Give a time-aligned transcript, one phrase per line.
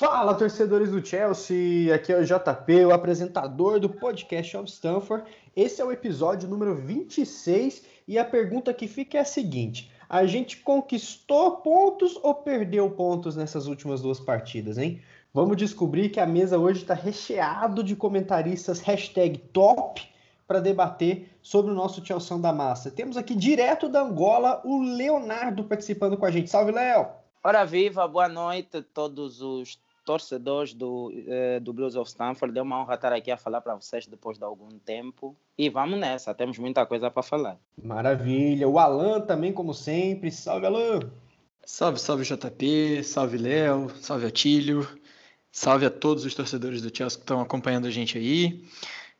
[0.00, 1.94] Fala, torcedores do Chelsea!
[1.94, 5.30] Aqui é o JP, o apresentador do podcast of Stanford.
[5.54, 10.24] Esse é o episódio número 26 e a pergunta que fica é a seguinte: a
[10.24, 15.02] gente conquistou pontos ou perdeu pontos nessas últimas duas partidas, hein?
[15.34, 18.82] Vamos descobrir que a mesa hoje está recheado de comentaristas
[19.52, 20.00] top
[20.48, 22.90] para debater sobre o nosso Chelsea da Massa.
[22.90, 26.48] Temos aqui direto da Angola o Leonardo participando com a gente.
[26.48, 27.06] Salve, Léo!
[27.44, 32.58] Ora viva, boa noite a todos os torcedores do, eh, do Blues of Stanford.
[32.58, 35.36] É uma honra estar aqui a falar para vocês depois de algum tempo.
[35.56, 37.58] E vamos nessa, temos muita coisa para falar.
[37.82, 38.68] Maravilha.
[38.68, 40.30] O Alan também, como sempre.
[40.30, 41.00] Salve, Alan!
[41.64, 44.88] Salve, salve JP, salve Léo, salve Atílio,
[45.52, 48.64] salve a todos os torcedores do Chelsea que estão acompanhando a gente aí.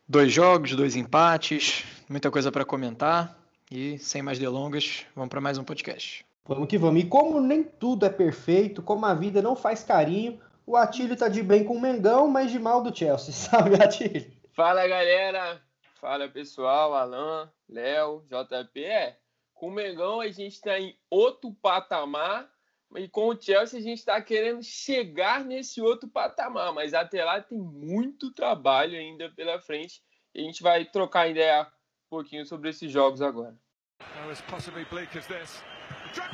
[0.09, 3.39] Dois jogos, dois empates, muita coisa para comentar.
[3.71, 6.27] E sem mais delongas, vamos para mais um podcast.
[6.45, 7.01] Vamos que vamos.
[7.01, 10.41] E como nem tudo é perfeito, como a vida não faz carinho,
[10.71, 13.35] o Atílio tá de bem com o Mengão, mas de mal do Chelsea.
[13.35, 14.31] Sabe, Atílio?
[14.53, 15.61] Fala, galera.
[16.01, 16.95] Fala, pessoal.
[16.95, 18.85] Alan, Léo, JP.
[18.85, 19.19] É,
[19.53, 22.49] com o Mengão a gente está em outro patamar
[22.97, 27.41] e com o Chelsea a gente está querendo chegar nesse outro patamar, mas até lá
[27.41, 30.01] tem muito trabalho ainda pela frente
[30.35, 33.57] e a gente vai trocar ideia um pouquinho sobre esses jogos agora.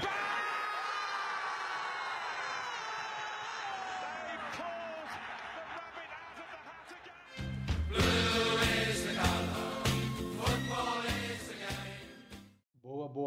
[0.00, 0.45] Boa.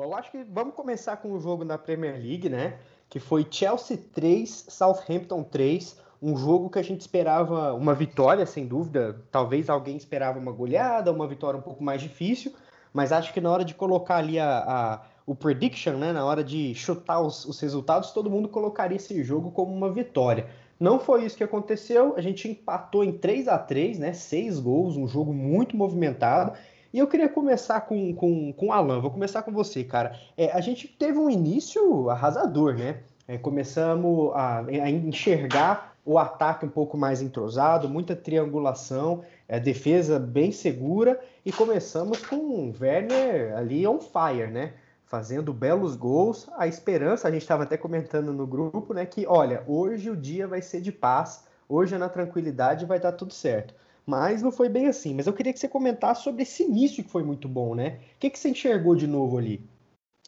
[0.09, 2.79] Eu acho que vamos começar com o jogo na Premier League, né?
[3.07, 8.65] que foi Chelsea 3, Southampton 3, um jogo que a gente esperava uma vitória, sem
[8.65, 9.21] dúvida.
[9.31, 12.51] Talvez alguém esperava uma goleada, uma vitória um pouco mais difícil,
[12.91, 16.43] mas acho que na hora de colocar ali a, a o prediction, né, na hora
[16.43, 20.47] de chutar os, os resultados, todo mundo colocaria esse jogo como uma vitória.
[20.79, 24.97] Não foi isso que aconteceu, a gente empatou em 3 a 3 né, seis gols,
[24.97, 26.57] um jogo muito movimentado,
[26.91, 30.15] e eu queria começar com, com, com o Alan, vou começar com você, cara.
[30.35, 33.01] É, a gente teve um início arrasador, né?
[33.27, 40.17] É, começamos a, a, enxergar o ataque um pouco mais entrosado, muita triangulação, é, defesa
[40.17, 44.73] bem segura, e começamos com o Werner ali on fire, né?
[45.05, 46.49] Fazendo belos gols.
[46.57, 49.05] A esperança, a gente estava até comentando no grupo, né?
[49.05, 53.31] Que olha, hoje o dia vai ser de paz, hoje na tranquilidade vai dar tudo
[53.31, 53.75] certo
[54.09, 55.13] mas não foi bem assim.
[55.13, 57.99] Mas eu queria que você comentasse sobre esse início que foi muito bom, né?
[58.15, 59.61] O que, que você enxergou de novo ali?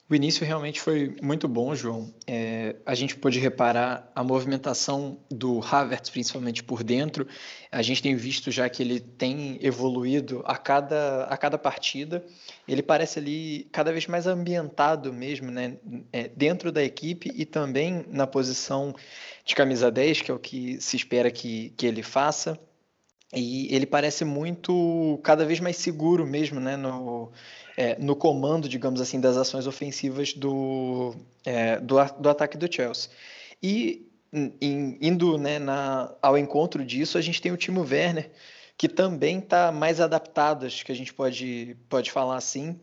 [0.08, 2.14] O início realmente foi muito bom, João.
[2.28, 7.26] É, a gente pôde reparar a movimentação do Havertz, principalmente por dentro.
[7.72, 12.24] A gente tem visto já que ele tem evoluído a cada, a cada partida.
[12.68, 15.78] Ele parece ali cada vez mais ambientado mesmo, né?
[16.12, 18.94] É, dentro da equipe e também na posição
[19.46, 22.60] de camisa 10, que é o que se espera que, que ele faça.
[23.34, 27.32] E ele parece muito, cada vez mais seguro mesmo, né, no,
[27.78, 31.16] é, no comando, digamos assim, das ações ofensivas do,
[31.46, 33.10] é, do, do ataque do Chelsea.
[33.64, 38.32] E em, indo né, na, ao encontro disso, a gente tem o Timo Werner,
[38.78, 42.80] que também está mais adaptado, acho que a gente pode, pode falar assim.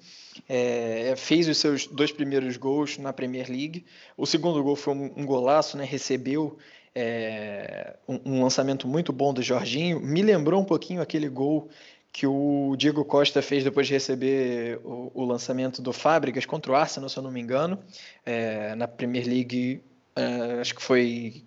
[0.49, 3.85] É, fez os seus dois primeiros gols na Premier League.
[4.17, 6.57] O segundo gol foi um, um golaço, né, recebeu
[7.01, 10.01] é, um, um, lançamento muito bom do Jorginho.
[10.01, 11.69] Me lembrou um pouquinho aquele gol
[12.13, 16.75] que o Diego Costa fez depois de receber o, o lançamento do Fábricas contra o
[16.75, 17.79] Arsenal, se eu não me engano,
[18.27, 19.81] é, na Premier League,
[20.19, 21.45] é, acho que foi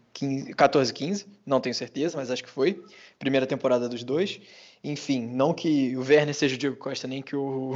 [0.55, 2.81] 14, 15, não tenho certeza, mas acho que foi.
[3.19, 4.39] Primeira temporada dos dois.
[4.81, 7.73] Enfim, não que o Werner seja o Diego Costa, nem que o,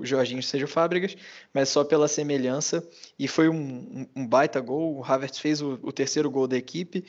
[0.00, 1.16] o Jorginho seja o Fábricas,
[1.54, 2.86] mas só pela semelhança.
[3.16, 4.98] E foi um, um baita gol.
[4.98, 7.04] O Havertz fez o, o terceiro gol da equipe.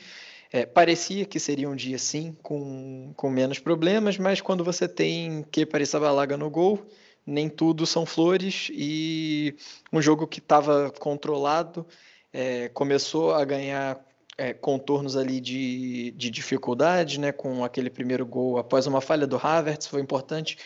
[0.52, 5.44] É, parecia que seria um dia sim, com, com menos problemas, mas quando você tem
[5.50, 6.84] que parecer balaga no gol,
[7.26, 8.68] nem tudo são flores.
[8.72, 9.56] E
[9.92, 11.84] um jogo que estava controlado
[12.32, 14.00] é, começou a ganhar
[14.36, 19.36] é, contornos ali de, de dificuldade, né, com aquele primeiro gol após uma falha do
[19.36, 20.56] Havertz, foi importante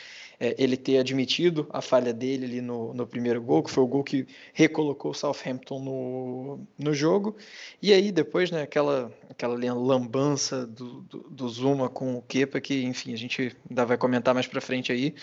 [0.44, 3.86] é, ele ter admitido a falha dele ali no, no primeiro gol, que foi o
[3.86, 7.34] gol que recolocou o Southampton no, no jogo.
[7.80, 12.84] E aí depois, né, aquela, aquela lambança do, do, do Zuma com o Kepa, que
[12.84, 15.14] enfim, a gente ainda vai comentar mais para frente aí.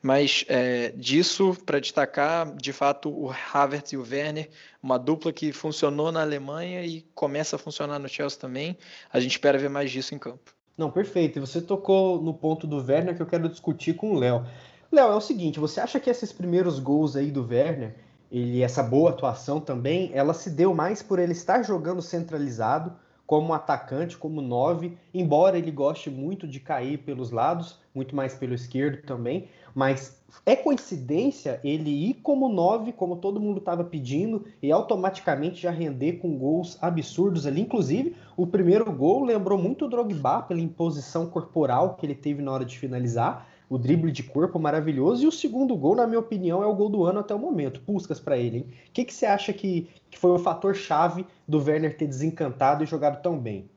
[0.00, 4.48] Mas é, disso, para destacar, de fato, o Havertz e o Werner,
[4.82, 8.78] uma dupla que funcionou na Alemanha e começa a funcionar no Chelsea também.
[9.12, 10.54] A gente espera ver mais disso em campo.
[10.80, 11.38] Não, perfeito.
[11.38, 14.46] E você tocou no ponto do Werner que eu quero discutir com o Léo.
[14.92, 17.94] Léo, é o seguinte, você acha que esses primeiros gols aí do Werner,
[18.30, 22.92] ele essa boa atuação também, ela se deu mais por ele estar jogando centralizado,
[23.24, 28.52] como atacante, como nove, embora ele goste muito de cair pelos lados, muito mais pelo
[28.52, 34.72] esquerdo também, mas é coincidência ele ir como nove, como todo mundo estava pedindo, e
[34.72, 37.60] automaticamente já render com gols absurdos ali.
[37.60, 42.50] Inclusive, o primeiro gol lembrou muito o Drogba pela imposição corporal que ele teve na
[42.50, 45.22] hora de finalizar, o drible de corpo maravilhoso.
[45.22, 47.80] E o segundo gol, na minha opinião, é o gol do ano até o momento.
[47.80, 48.74] Puscas para ele, hein?
[48.88, 52.82] O que, que você acha que, que foi o fator chave do Werner ter desencantado
[52.82, 53.70] e jogado tão bem?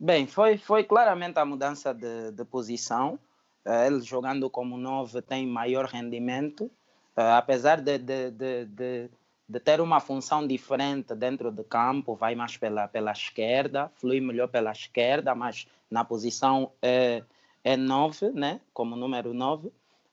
[0.00, 3.18] Bem, foi, foi claramente a mudança de, de posição.
[3.66, 9.10] Uh, ele jogando como novo tem maior rendimento, uh, apesar de, de, de,
[9.46, 14.48] de, ter uma função diferente dentro do campo, vai mais pela, pela esquerda, flui melhor
[14.48, 17.24] pela esquerda, mas na posição uh,
[17.64, 18.60] é 9, né?
[18.72, 19.72] como número 9.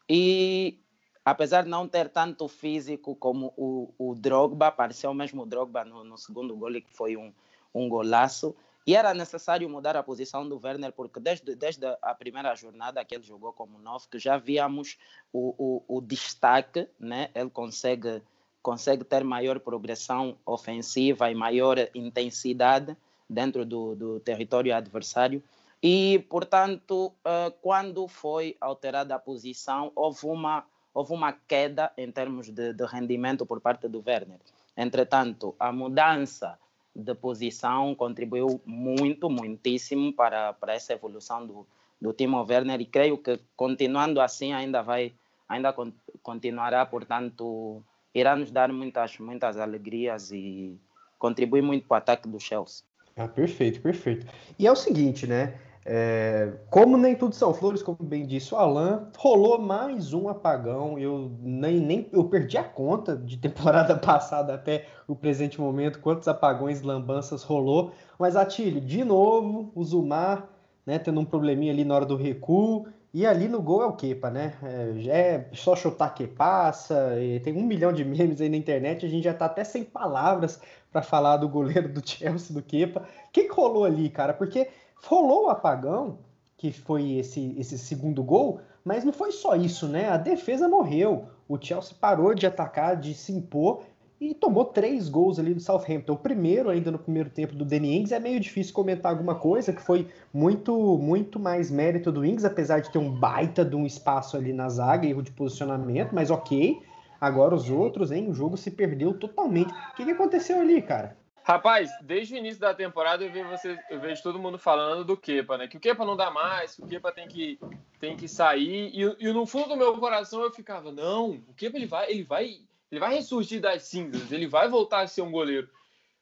[0.10, 0.80] E
[1.24, 6.04] apesar de não ter tanto físico como o, o Drogba, apareceu mesmo o Drogba no,
[6.04, 7.34] no segundo gol, que foi um,
[7.74, 8.56] um golaço.
[8.88, 13.13] E era necessário mudar a posição do Werner, porque desde, desde a primeira jornada que
[13.13, 14.98] ele jogou como 9, que já víamos
[15.31, 17.30] o, o, o destaque, né?
[17.36, 18.22] ele consegue,
[18.63, 22.98] consegue ter maior progressão ofensiva e maior intensidade
[23.30, 25.44] dentro do, do território adversário.
[25.81, 32.50] E, portanto, uh, quando foi alterada a posição, houve uma, houve uma queda em termos
[32.50, 34.40] de, de rendimento por parte do Werner.
[34.76, 36.60] Entretanto, a mudança
[36.96, 41.68] de posição contribuiu muito, muitíssimo para, para essa evolução do,
[42.02, 45.14] do Timo Werner e creio que continuando assim ainda vai
[45.48, 45.74] ainda
[46.22, 47.84] continuará, portanto,
[48.14, 50.78] irá nos dar muitas muitas alegrias e
[51.18, 52.86] contribuir muito para o ataque do Chelsea.
[53.16, 54.26] Ah, perfeito, perfeito.
[54.58, 55.60] E é o seguinte, né?
[55.86, 61.00] É, como nem tudo são flores, como bem disse o Alan, rolou mais um apagão.
[61.00, 66.28] Eu nem, nem eu perdi a conta de temporada passada até o presente momento, quantos
[66.28, 67.92] apagões, lambanças rolou.
[68.18, 70.48] Mas Atílio, de novo, o Zumar,
[70.86, 72.88] né, tendo um probleminha ali na hora do recuo.
[73.12, 74.54] E ali no gol é o Kepa, né?
[74.62, 77.14] É, é só chutar que passa.
[77.44, 79.04] tem um milhão de memes aí na internet.
[79.04, 80.62] A gente já tá até sem palavras
[80.92, 83.00] para falar do goleiro do Chelsea, do Kepa.
[83.00, 84.31] O que, que rolou ali, cara?
[84.31, 84.68] Porque
[85.06, 86.19] Rolou o apagão,
[86.57, 90.10] que foi esse, esse segundo gol, mas não foi só isso, né?
[90.10, 91.28] A defesa morreu.
[91.48, 93.84] O Chelsea parou de atacar, de se impor
[94.19, 96.13] e tomou três gols ali do Southampton.
[96.13, 99.72] O primeiro, ainda no primeiro tempo, do Danny Ings, é meio difícil comentar alguma coisa,
[99.72, 103.86] que foi muito muito mais mérito do Ings, apesar de ter um baita de um
[103.86, 106.81] espaço ali na zaga, erro de posicionamento, mas ok.
[107.22, 108.30] Agora os outros, hein?
[108.30, 109.74] O jogo se perdeu totalmente.
[109.92, 111.18] O que, que aconteceu ali, cara?
[111.50, 115.18] Rapaz, desde o início da temporada eu vejo, você, eu vejo todo mundo falando do
[115.18, 115.68] Kepa, né?
[115.68, 117.60] Que o Kepa não dá mais, que o Kepa tem que,
[118.00, 118.92] tem que sair.
[118.94, 122.24] E, e no fundo do meu coração eu ficava, não, o Kepa ele vai, ele
[122.24, 122.62] vai,
[122.92, 125.68] ele vai ressurgir das cinzas, ele vai voltar a ser um goleiro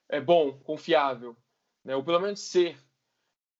[0.08, 1.36] é bom, confiável,
[1.84, 1.94] né?
[1.94, 2.78] Ou pelo menos ser.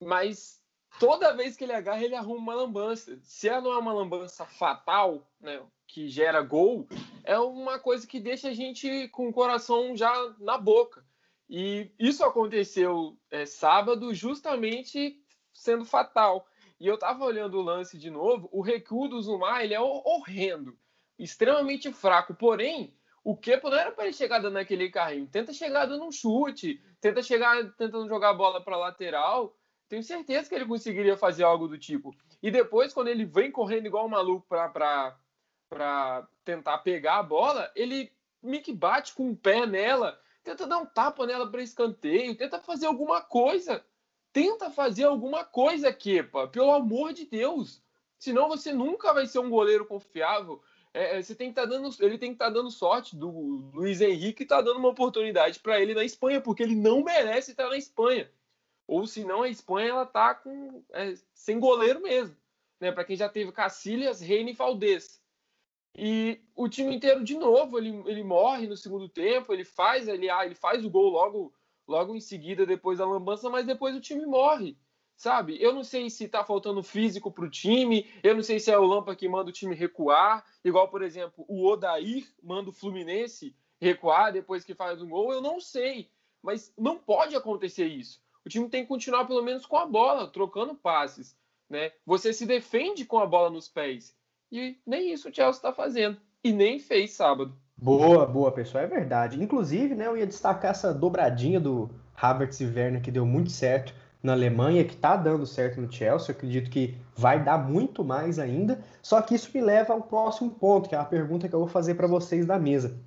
[0.00, 0.62] Mas
[0.98, 3.18] toda vez que ele agarra, ele arruma uma lambança.
[3.22, 5.60] Se ela não é uma lambança fatal, né?
[5.86, 6.88] Que gera gol,
[7.24, 11.06] é uma coisa que deixa a gente com o coração já na boca.
[11.48, 15.18] E isso aconteceu é, sábado, justamente
[15.52, 16.46] sendo fatal.
[16.78, 20.78] E eu estava olhando o lance de novo, o recuo do Zumar ele é horrendo,
[21.18, 22.34] extremamente fraco.
[22.34, 25.26] Porém, o Kepo não era para ele chegar dando aquele carrinho.
[25.26, 29.56] Tenta chegar dando um chute, tenta chegar tentando jogar a bola para lateral.
[29.88, 32.14] Tenho certeza que ele conseguiria fazer algo do tipo.
[32.42, 38.12] E depois, quando ele vem correndo igual um maluco para tentar pegar a bola, ele
[38.42, 42.60] meio que bate com o pé nela tenta dar um tapa nela para escanteio, tenta
[42.60, 43.84] fazer alguma coisa.
[44.32, 47.82] Tenta fazer alguma coisa, Kepa, pelo amor de Deus.
[48.18, 50.62] Senão você nunca vai ser um goleiro confiável.
[50.92, 53.30] É, é você tem que tá dando, ele tem que estar tá dando sorte do
[53.74, 57.68] Luiz Henrique tá dando uma oportunidade para ele na Espanha, porque ele não merece estar
[57.68, 58.30] na Espanha.
[58.86, 62.36] Ou senão a Espanha ela tá com é, sem goleiro mesmo,
[62.80, 62.90] né?
[62.90, 65.17] Para quem já teve Cacilhas, Reina e Valdez.
[65.94, 70.30] E o time inteiro, de novo, ele, ele morre no segundo tempo, ele faz ele,
[70.30, 71.52] ah, ele faz o gol logo,
[71.86, 74.76] logo em seguida, depois da lambança, mas depois o time morre,
[75.16, 75.60] sabe?
[75.60, 78.86] Eu não sei se tá faltando físico pro time, eu não sei se é o
[78.86, 84.32] Lampa que manda o time recuar, igual, por exemplo, o Odair manda o Fluminense recuar
[84.32, 86.10] depois que faz um gol, eu não sei.
[86.42, 88.22] Mas não pode acontecer isso.
[88.44, 91.36] O time tem que continuar pelo menos com a bola, trocando passes.
[91.68, 91.92] Né?
[92.06, 94.16] Você se defende com a bola nos pés.
[94.50, 96.16] E nem isso o Chelsea está fazendo.
[96.42, 97.54] E nem fez sábado.
[97.76, 98.84] Boa, boa, pessoal.
[98.84, 99.42] É verdade.
[99.42, 103.94] Inclusive, né, eu ia destacar essa dobradinha do Havertz e Werner que deu muito certo
[104.22, 106.32] na Alemanha, que está dando certo no Chelsea.
[106.32, 108.80] Eu acredito que vai dar muito mais ainda.
[109.02, 111.68] Só que isso me leva ao próximo ponto, que é a pergunta que eu vou
[111.68, 112.98] fazer para vocês da mesa.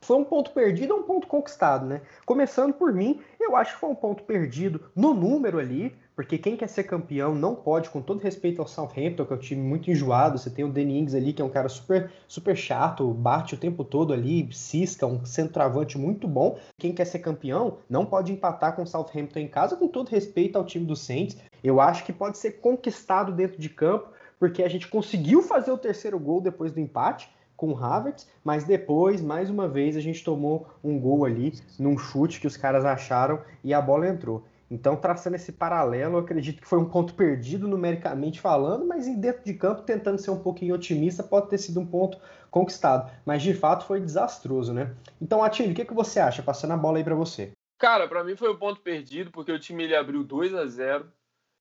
[0.00, 2.00] foi um ponto perdido ou um ponto conquistado, né?
[2.24, 6.56] Começando por mim, eu acho que foi um ponto perdido no número ali, porque quem
[6.56, 9.90] quer ser campeão não pode, com todo respeito ao Southampton, que é um time muito
[9.90, 10.38] enjoado.
[10.38, 13.58] Você tem o Danny Ings ali, que é um cara super, super chato, bate o
[13.58, 16.58] tempo todo ali, cisca, um centroavante muito bom.
[16.78, 20.56] Quem quer ser campeão não pode empatar com o Southampton em casa, com todo respeito
[20.56, 21.36] ao time do Saints.
[21.62, 24.08] Eu acho que pode ser conquistado dentro de campo,
[24.38, 28.64] porque a gente conseguiu fazer o terceiro gol depois do empate com o Havertz, mas
[28.64, 32.84] depois, mais uma vez, a gente tomou um gol ali num chute que os caras
[32.84, 34.44] acharam e a bola entrou.
[34.70, 39.44] Então, traçando esse paralelo, eu acredito que foi um ponto perdido numericamente falando, mas dentro
[39.44, 42.18] de campo, tentando ser um pouquinho otimista, pode ter sido um ponto
[42.50, 43.10] conquistado.
[43.24, 44.94] Mas de fato foi desastroso, né?
[45.20, 46.42] Então, Atilho, o que, que você acha?
[46.42, 47.52] Passando a bola aí para você.
[47.78, 51.06] Cara, para mim foi um ponto perdido, porque o time ele abriu 2 a 0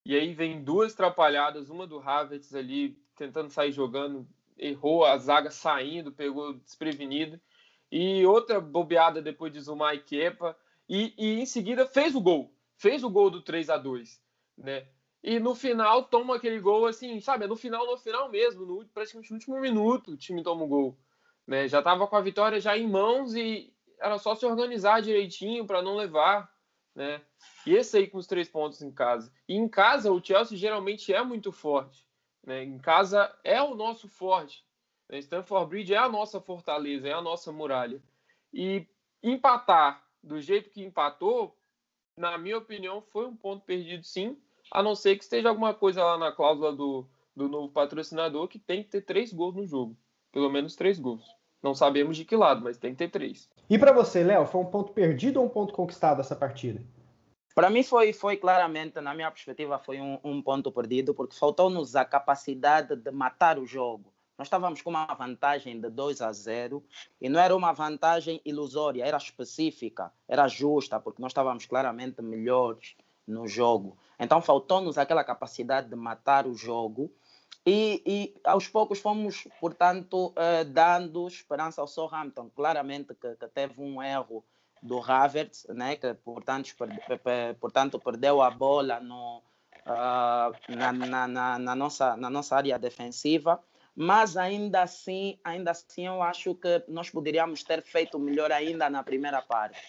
[0.04, 5.52] e aí vem duas atrapalhadas, uma do Havertz ali tentando sair jogando, errou a zaga
[5.52, 7.40] saindo, pegou desprevenido,
[7.92, 10.56] e outra bobeada depois de Zuma e Kepa,
[10.88, 14.26] e, e em seguida fez o gol fez o gol do 3 a 2
[14.58, 14.88] né?
[15.24, 17.48] E no final toma aquele gol assim, sabe?
[17.48, 21.00] No final, no final mesmo, no, praticamente no último minuto, o time toma o gol.
[21.48, 21.68] Né?
[21.68, 25.82] Já estava com a vitória já em mãos e era só se organizar direitinho para
[25.82, 26.52] não levar,
[26.94, 27.22] né?
[27.66, 29.32] E esse aí com os três pontos em casa.
[29.48, 32.08] E em casa o Chelsea geralmente é muito forte,
[32.44, 32.64] né?
[32.64, 34.64] Em casa é o nosso forte.
[35.10, 35.18] Né?
[35.20, 38.02] Stanford Bridge é a nossa fortaleza, é a nossa muralha.
[38.54, 38.88] E
[39.24, 41.58] empatar do jeito que empatou
[42.18, 44.38] na minha opinião, foi um ponto perdido sim,
[44.72, 47.06] a não ser que esteja alguma coisa lá na cláusula do,
[47.36, 49.96] do novo patrocinador que tem que ter três gols no jogo.
[50.32, 51.24] Pelo menos três gols.
[51.62, 53.50] Não sabemos de que lado, mas tem que ter três.
[53.70, 56.82] E para você, Léo, foi um ponto perdido ou um ponto conquistado essa partida?
[57.54, 61.96] Para mim foi, foi claramente, na minha perspectiva, foi um, um ponto perdido, porque faltou-nos
[61.96, 64.14] a capacidade de matar o jogo.
[64.38, 66.84] Nós estávamos com uma vantagem de 2 a 0
[67.22, 72.96] e não era uma vantagem ilusória, era específica, era justa, porque nós estávamos claramente melhores
[73.26, 73.98] no jogo.
[74.20, 77.12] Então faltou-nos aquela capacidade de matar o jogo
[77.66, 82.50] e, e aos poucos fomos, portanto, uh, dando esperança ao Southampton.
[82.54, 84.44] Claramente que, que, teve um erro
[84.84, 86.76] do Havertz, né, que portanto,
[87.60, 89.42] portanto perdeu a bola no,
[89.88, 93.64] uh, na, na, na, na, nossa, na nossa área defensiva
[93.96, 99.02] mas ainda assim, ainda assim eu acho que nós poderíamos ter feito melhor ainda na
[99.04, 99.80] primeira parte.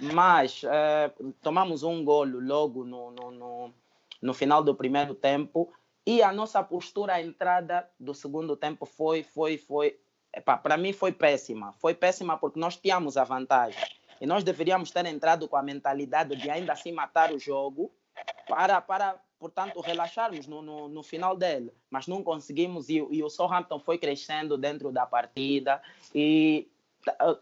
[0.00, 3.74] Mas eh, tomamos um golo logo no, no, no,
[4.22, 5.72] no, final do primeiro tempo
[6.06, 9.98] e a nossa postura, a entrada do segundo tempo foi, foi, foi,
[10.44, 11.72] para mim foi péssima.
[11.74, 13.82] Foi péssima porque nós tínhamos a vantagem
[14.20, 17.92] e nós deveríamos ter entrado com a mentalidade de ainda assim matar o jogo
[18.48, 23.28] para, para portanto, relaxarmos no, no, no, final dele, mas não conseguimos e, e o
[23.28, 25.82] Southampton foi crescendo dentro da partida
[26.14, 26.70] e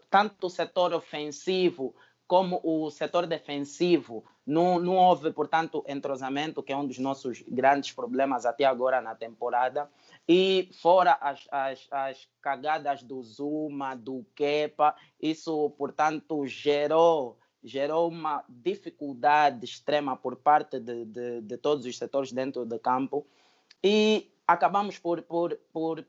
[0.09, 1.93] tanto o setor ofensivo
[2.25, 7.91] como o setor defensivo não, não houve, portanto, entrosamento, que é um dos nossos grandes
[7.91, 9.87] problemas até agora na temporada.
[10.27, 18.43] E fora as, as, as cagadas do Zuma, do Kepa, isso, portanto, gerou gerou uma
[18.49, 23.25] dificuldade extrema por parte de, de, de todos os setores dentro do campo
[23.83, 26.05] e acabamos por, por, por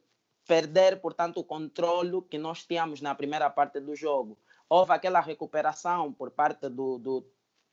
[0.47, 4.37] perder, portanto, o controle que nós tínhamos na primeira parte do jogo.
[4.69, 7.27] Houve aquela recuperação por parte do, do,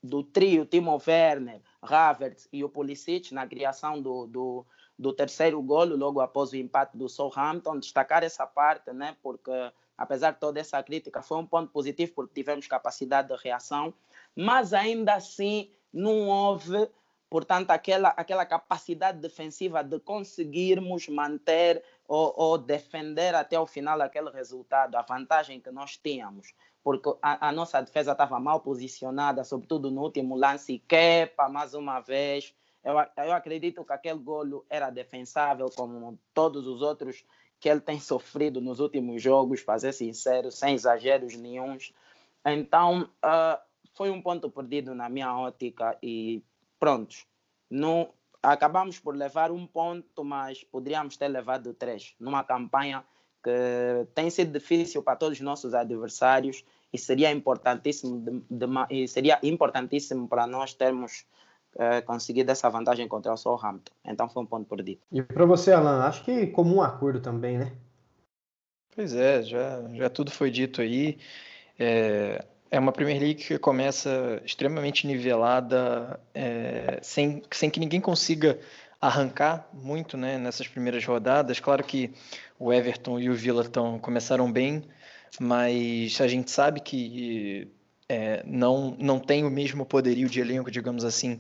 [0.04, 4.66] do trio Timo Werner, Havertz e o Pulisic na criação do, do,
[4.98, 7.80] do terceiro golo logo após o empate do Southampton.
[7.80, 9.52] Destacar essa parte, né, porque
[10.00, 13.94] apesar de toda essa crítica, foi um ponto positivo porque tivemos capacidade de reação,
[14.36, 16.90] mas ainda assim não houve,
[17.30, 24.30] portanto, aquela, aquela capacidade defensiva de conseguirmos manter ou, ou defender até o final aquele
[24.30, 26.54] resultado, a vantagem que nós tínhamos
[26.84, 32.00] porque a, a, nossa defesa estava mal posicionada, sobretudo no último lance, quepa mais uma
[32.00, 32.56] vez.
[32.84, 37.26] Eu, eu acredito que aquele golo era defensável, como todos os outros
[37.60, 41.94] que ele tem sofrido nos últimos jogos, para ser sincero, sem exageros nenhums.
[42.46, 43.60] Então, uh,
[43.94, 46.42] foi um ponto perdido na minha ótica e
[46.80, 47.18] pronto.
[47.70, 48.10] Não,
[48.42, 53.04] acabamos por levar um ponto, mas poderíamos ter levado três, numa campanha
[53.44, 59.40] que tem sido difícil para todos os nossos adversários e seria importantíssimo, de, de, seria
[59.44, 61.26] importantíssimo para nós termos
[61.78, 63.92] é, conseguido essa vantagem contra o Southampton.
[64.06, 65.02] Então foi um ponto perdido.
[65.12, 67.72] E para você, Alan, acho que comum acordo também, né?
[68.96, 71.18] Pois é, já, já tudo foi dito aí.
[71.78, 78.60] É, é uma Premier League que começa extremamente nivelada, é, sem, sem que ninguém consiga
[79.02, 81.60] arrancar muito né, nessas primeiras rodadas.
[81.60, 82.12] Claro que
[82.60, 84.84] o Everton e o Villa tão, começaram bem,
[85.40, 87.72] mas a gente sabe que
[88.10, 91.40] é, não, não tem o mesmo poderio de elenco, digamos assim,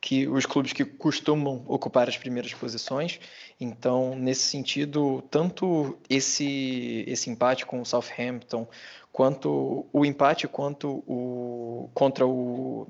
[0.00, 3.18] que os clubes que costumam ocupar as primeiras posições.
[3.60, 8.68] Então, nesse sentido, tanto esse, esse empate com o Southampton,
[9.10, 12.86] quanto o empate quanto o contra o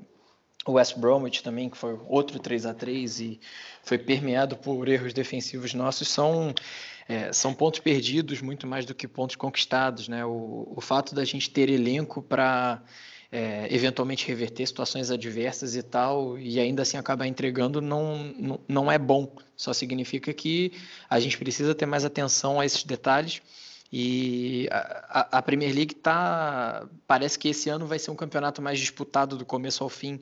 [0.67, 3.39] West Bromwich também, que foi outro 3 a 3 e
[3.83, 6.53] foi permeado por erros defensivos nossos, são
[7.07, 10.25] é, são pontos perdidos muito mais do que pontos conquistados, né?
[10.25, 12.81] O, o fato da gente ter elenco para
[13.35, 18.91] é, eventualmente reverter situações adversas e tal, e ainda assim acabar entregando, não, não, não
[18.91, 19.29] é bom.
[19.57, 20.71] Só significa que
[21.09, 23.41] a gente precisa ter mais atenção a esses detalhes.
[23.91, 26.87] E a, a Premier League tá.
[27.07, 30.19] Parece que esse ano vai ser um campeonato mais disputado do começo ao fim.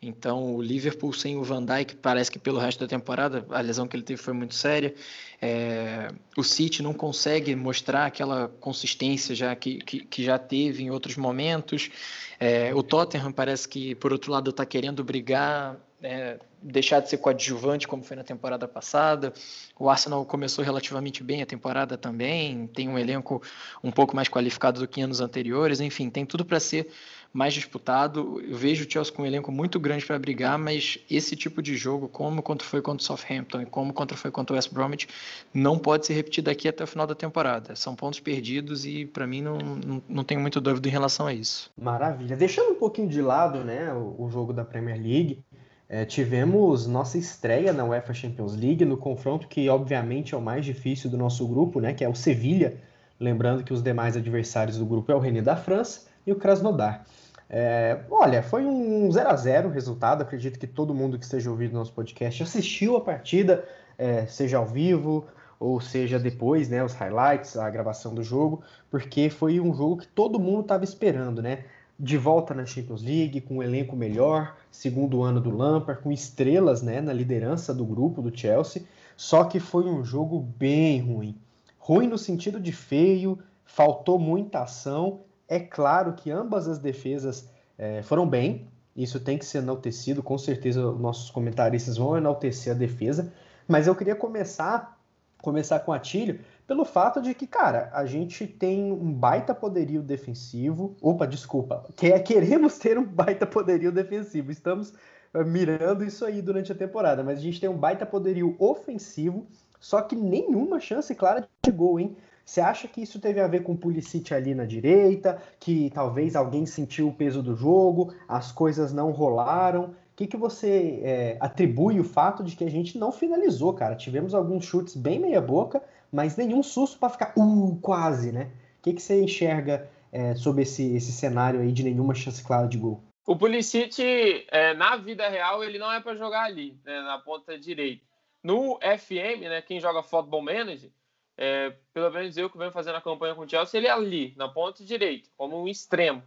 [0.00, 3.88] Então, o Liverpool sem o Van Dijk, parece que pelo resto da temporada, a lesão
[3.88, 4.94] que ele teve foi muito séria.
[5.40, 10.90] É, o City não consegue mostrar aquela consistência já que, que, que já teve em
[10.90, 11.90] outros momentos.
[12.38, 17.18] É, o Tottenham parece que, por outro lado, está querendo brigar, é, deixar de ser
[17.18, 19.32] coadjuvante, como foi na temporada passada.
[19.78, 23.42] O Arsenal começou relativamente bem a temporada também, tem um elenco
[23.82, 25.80] um pouco mais qualificado do que anos anteriores.
[25.80, 26.88] Enfim, tem tudo para ser
[27.32, 28.40] mais disputado.
[28.40, 31.76] Eu vejo o Chelsea com um elenco muito grande para brigar, mas esse tipo de
[31.76, 35.08] jogo, como contra foi contra o Southampton e como contra foi contra o West Bromwich,
[35.52, 37.76] não pode ser repetido aqui até o final da temporada.
[37.76, 41.34] São pontos perdidos e para mim não, não, não tenho muita dúvida em relação a
[41.34, 41.70] isso.
[41.76, 42.36] Maravilha.
[42.36, 45.44] Deixando um pouquinho de lado né, o, o jogo da Premier League,
[45.88, 50.64] é, tivemos nossa estreia na UEFA Champions League no confronto que obviamente é o mais
[50.64, 52.76] difícil do nosso grupo, né, que é o Sevilha.
[53.18, 57.06] Lembrando que os demais adversários do grupo é o René da França e o Krasnodar.
[57.48, 60.22] É, olha, foi um 0 a 0 o resultado.
[60.22, 63.64] Acredito que todo mundo que esteja ouvindo nosso podcast assistiu a partida,
[63.96, 65.26] é, seja ao vivo
[65.58, 70.06] ou seja depois, né, os highlights, a gravação do jogo, porque foi um jogo que
[70.06, 71.64] todo mundo estava esperando, né?
[71.98, 76.82] De volta na Champions League, com um elenco melhor, segundo ano do Lampard, com estrelas
[76.82, 78.82] né, na liderança do grupo do Chelsea.
[79.16, 81.34] Só que foi um jogo bem ruim.
[81.78, 85.20] Ruim no sentido de feio, faltou muita ação.
[85.48, 90.38] É claro que ambas as defesas é, foram bem, isso tem que ser enaltecido, com
[90.38, 93.32] certeza nossos comentaristas vão enaltecer a defesa,
[93.68, 94.96] mas eu queria começar
[95.38, 100.02] começar com a Atílio pelo fato de que, cara, a gente tem um baita poderio
[100.02, 100.96] defensivo.
[101.00, 101.84] Opa, desculpa.
[101.94, 104.50] Que, queremos ter um baita poderio defensivo.
[104.50, 104.92] Estamos
[105.32, 109.46] uh, mirando isso aí durante a temporada, mas a gente tem um baita poderio ofensivo,
[109.78, 112.16] só que nenhuma chance clara de gol, hein?
[112.44, 116.36] Você acha que isso teve a ver com o Pulisic ali na direita, que talvez
[116.36, 119.86] alguém sentiu o peso do jogo, as coisas não rolaram?
[119.86, 123.96] O que, que você é, atribui o fato de que a gente não finalizou, cara?
[123.96, 128.50] Tivemos alguns chutes bem meia boca, mas nenhum susto para ficar uh, quase, né?
[128.78, 132.68] O que, que você enxerga é, sobre esse, esse cenário aí de nenhuma chance clara
[132.68, 133.02] de gol?
[133.26, 137.58] O Pulisic, é, na vida real, ele não é para jogar ali, né, na ponta
[137.58, 138.04] direita.
[138.40, 140.90] No FM, né, quem joga Football Manager,
[141.36, 144.32] é, pelo menos eu que venho fazendo a campanha com o Chelsea, ele é ali,
[144.36, 146.22] na ponta direita, como um extremo,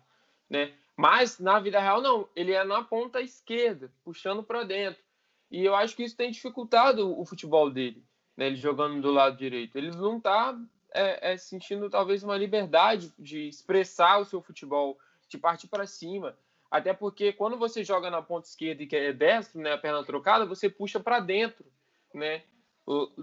[0.50, 0.74] né?
[0.98, 5.02] Mas na vida real, não, ele é na ponta esquerda, puxando para dentro.
[5.50, 8.04] E eu acho que isso tem dificultado o futebol dele,
[8.40, 8.48] né?
[8.48, 9.78] Ele jogando do lado direito.
[9.78, 10.58] Ele não está
[10.94, 14.98] é, é, sentindo talvez uma liberdade de expressar o seu futebol,
[15.28, 16.38] de partir para cima.
[16.72, 20.06] Até porque quando você joga na ponta esquerda e que é destro, né, a perna
[20.06, 21.66] trocada, você puxa para dentro,
[22.14, 22.44] né?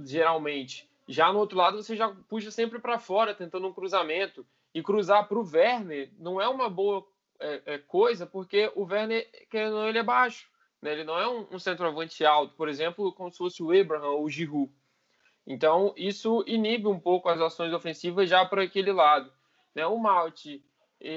[0.05, 0.87] Geralmente.
[1.09, 4.47] Já no outro lado, você já puxa sempre para fora, tentando um cruzamento.
[4.75, 7.07] E cruzar para o Werner não é uma boa
[7.41, 10.47] é, é, coisa, porque o Werner, querendo ou não, ele é baixo.
[10.83, 10.93] Né?
[10.93, 14.25] Ele não é um, um centroavante alto, por exemplo, como se fosse o Abraham ou
[14.25, 14.71] o Giroud.
[15.47, 19.31] Então, isso inibe um pouco as ações ofensivas já para aquele lado.
[19.75, 19.87] Né?
[19.87, 20.65] O Malte,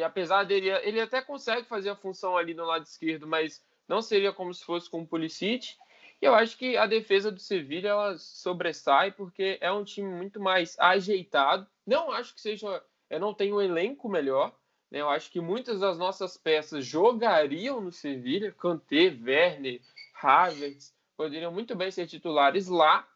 [0.05, 4.31] apesar dele, ele até consegue fazer a função ali no lado esquerdo, mas não seria
[4.31, 5.75] como se fosse com o Pulisic.
[6.21, 10.39] E eu acho que a defesa do Sevilha ela sobressai porque é um time muito
[10.39, 11.65] mais ajeitado.
[11.87, 14.53] Não acho que seja, é, não tem um elenco melhor.
[14.91, 15.01] Né?
[15.01, 18.51] Eu acho que muitas das nossas peças jogariam no Sevilha.
[18.51, 19.81] Kanté, Werner,
[20.21, 23.07] Havertz poderiam muito bem ser titulares lá.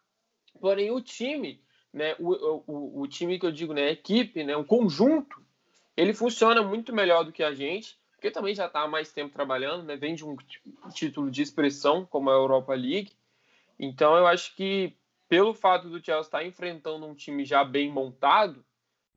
[0.64, 1.60] Porém, o time,
[1.92, 2.32] né, o,
[2.66, 5.42] o, o time que eu digo, né, equipe, né, o conjunto,
[5.98, 9.34] ele funciona muito melhor do que a gente porque também já está há mais tempo
[9.34, 9.98] trabalhando, né?
[9.98, 10.38] vem de um
[10.94, 13.12] título de expressão como a Europa League.
[13.78, 14.96] Então eu acho que
[15.28, 18.64] pelo fato do Chelsea estar enfrentando um time já bem montado,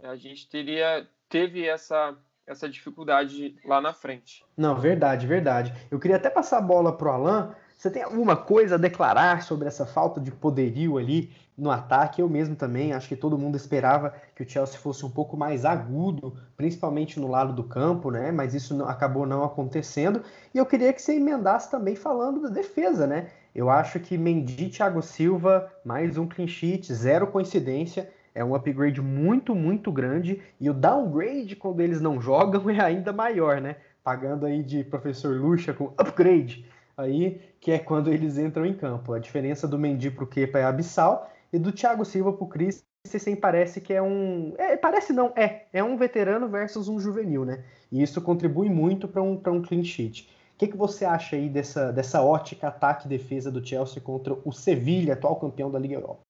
[0.03, 4.45] a gente teria teve essa essa dificuldade lá na frente.
[4.57, 5.73] Não, verdade, verdade.
[5.89, 9.69] Eu queria até passar a bola pro Alan você tem alguma coisa a declarar sobre
[9.69, 12.23] essa falta de poderio ali no ataque?
[12.23, 15.65] Eu mesmo também, acho que todo mundo esperava que o Chelsea fosse um pouco mais
[15.67, 18.33] agudo, principalmente no lado do campo, né?
[18.33, 20.23] Mas isso acabou não acontecendo.
[20.55, 23.29] E eu queria que você emendasse também falando da defesa, né?
[23.55, 28.11] Eu acho que Mendy, Thiago Silva, mais um clean sheet, zero coincidência.
[28.35, 30.43] É um upgrade muito, muito grande.
[30.59, 33.77] E o downgrade, quando eles não jogam, é ainda maior, né?
[34.03, 36.65] Pagando aí de professor Lucha com upgrade,
[36.97, 39.13] aí, que é quando eles entram em campo.
[39.13, 41.31] A diferença do Mendy pro Kepa é abissal.
[41.53, 44.55] E do Thiago Silva pro Christensen parece que é um.
[44.59, 45.67] É, parece não, é.
[45.73, 47.65] É um veterano versus um juvenil, né?
[47.91, 50.29] E isso contribui muito para um, um clean sheet.
[50.55, 54.35] O que, que você acha aí dessa, dessa ótica ataque e defesa do Chelsea contra
[54.45, 56.26] o Sevilha, atual campeão da Liga Europa?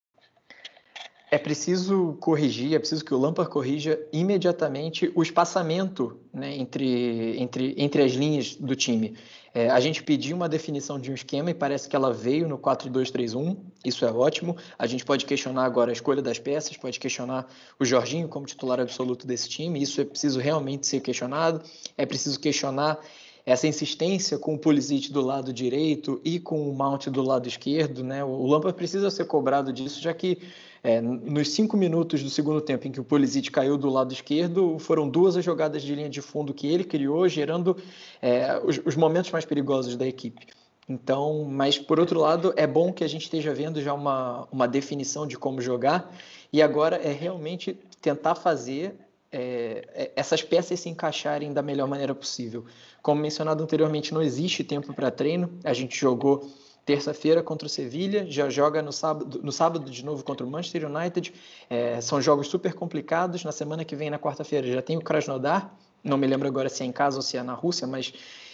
[1.37, 7.75] É preciso corrigir, é preciso que o Lampard corrija imediatamente o espaçamento né, entre, entre,
[7.77, 9.15] entre as linhas do time.
[9.53, 12.57] É, a gente pediu uma definição de um esquema e parece que ela veio no
[12.57, 14.57] 4-2-3-1, isso é ótimo.
[14.79, 17.47] A gente pode questionar agora a escolha das peças, pode questionar
[17.79, 21.61] o Jorginho como titular absoluto desse time, isso é preciso realmente ser questionado.
[21.99, 22.99] É preciso questionar
[23.47, 28.03] essa insistência com o Pulisic do lado direito e com o Mount do lado esquerdo,
[28.03, 28.25] né?
[28.25, 30.39] O Lampard precisa ser cobrado disso, já que
[30.83, 34.77] é, nos cinco minutos do segundo tempo em que o Pulisic caiu do lado esquerdo,
[34.81, 37.77] foram duas as jogadas de linha de fundo que ele criou, gerando
[38.21, 40.49] é, os, os momentos mais perigosos da equipe.
[40.89, 44.67] Então, mas por outro lado, é bom que a gente esteja vendo já uma, uma
[44.67, 46.13] definição de como jogar
[46.53, 48.95] e agora é realmente tentar fazer
[49.37, 52.65] é, é essas peças se encaixarem da melhor maneira possível.
[53.03, 55.59] Como mencionado anteriormente, não existe tempo para treino.
[55.63, 56.51] A gente jogou
[56.87, 60.89] terça-feira contra o Sevilha, já joga no sábado, no sábado de novo contra o Manchester
[60.91, 61.35] United.
[61.69, 63.45] É, são jogos super complicados.
[63.45, 65.75] Na semana que vem, na quarta-feira, já tem o Krasnodar.
[66.03, 68.13] Não me lembro agora se é em casa ou se é na Rússia, mas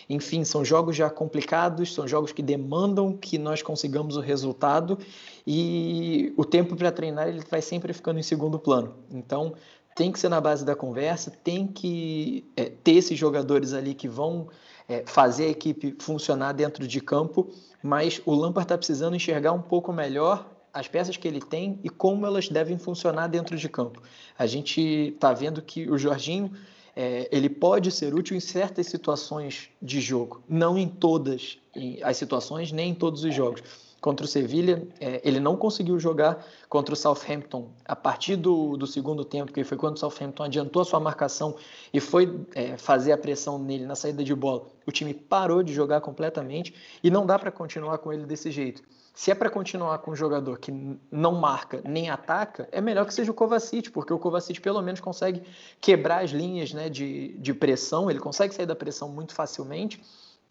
[0.08, 4.98] enfim, são jogos já complicados, são jogos que demandam que nós consigamos o resultado
[5.46, 8.94] e o tempo para treinar ele vai sempre ficando em segundo plano.
[9.10, 9.54] Então,
[9.94, 14.08] tem que ser na base da conversa, tem que é, ter esses jogadores ali que
[14.08, 14.48] vão
[14.88, 17.50] é, fazer a equipe funcionar dentro de campo,
[17.82, 21.90] mas o Lampard está precisando enxergar um pouco melhor as peças que ele tem e
[21.90, 24.02] como elas devem funcionar dentro de campo.
[24.38, 26.50] A gente está vendo que o Jorginho
[26.96, 31.58] é, ele pode ser útil em certas situações de jogo, não em todas
[32.02, 33.62] as situações, nem em todos os jogos
[34.02, 38.84] contra o Sevilha, é, ele não conseguiu jogar contra o Southampton a partir do, do
[38.84, 41.54] segundo tempo, que foi quando o Southampton adiantou a sua marcação
[41.94, 44.66] e foi é, fazer a pressão nele na saída de bola.
[44.84, 48.82] O time parou de jogar completamente e não dá para continuar com ele desse jeito.
[49.14, 50.72] Se é para continuar com um jogador que
[51.08, 55.00] não marca nem ataca, é melhor que seja o Kovacic, porque o Kovacic pelo menos
[55.00, 55.42] consegue
[55.80, 60.02] quebrar as linhas né, de, de pressão, ele consegue sair da pressão muito facilmente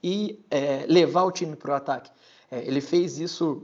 [0.02, 2.10] e é, levar o time para o ataque.
[2.52, 3.64] É, ele fez isso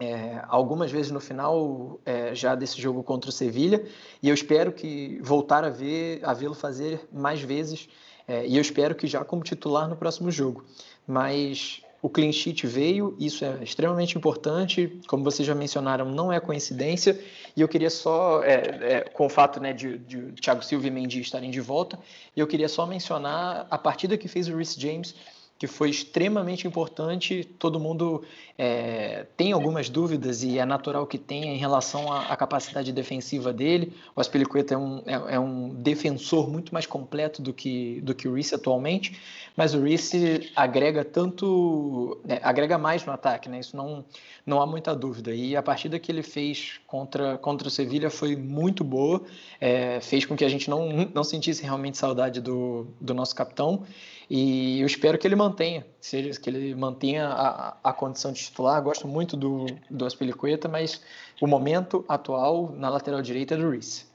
[0.00, 3.86] é, algumas vezes no final é, já desse jogo contra o Sevilha
[4.22, 7.88] e eu espero que voltar a ver a vê-lo fazer mais vezes
[8.26, 10.64] é, e eu espero que já como titular no próximo jogo.
[11.06, 16.40] Mas o clean sheet veio, isso é extremamente importante, como vocês já mencionaram, não é
[16.40, 17.18] coincidência,
[17.56, 20.90] e eu queria só, é, é, com o fato né, de, de Thiago Silva e
[20.90, 21.96] Mendy estarem de volta,
[22.36, 25.14] eu queria só mencionar a partida que fez o Rhys James
[25.62, 27.44] que foi extremamente importante.
[27.56, 28.24] Todo mundo
[28.58, 33.52] é, tem algumas dúvidas e é natural que tenha em relação à, à capacidade defensiva
[33.52, 33.92] dele.
[34.16, 38.26] O Aspilicueta é um, é, é, um defensor muito mais completo do que, do que
[38.26, 39.16] o Reese atualmente,
[39.56, 43.60] mas o Reese agrega tanto, é, agrega mais no ataque, né?
[43.60, 44.04] Isso não,
[44.44, 45.32] não há muita dúvida.
[45.32, 49.22] E a partida que ele fez contra, contra o Sevilha foi muito boa,
[49.60, 53.84] é, fez com que a gente não, não sentisse realmente saudade do, do nosso capitão.
[54.34, 58.82] E eu espero que ele mantenha, seja que ele mantenha a, a condição de titular.
[58.82, 61.02] Gosto muito do, do Aspilicueta, mas
[61.38, 64.06] o momento atual na lateral direita é do Reese.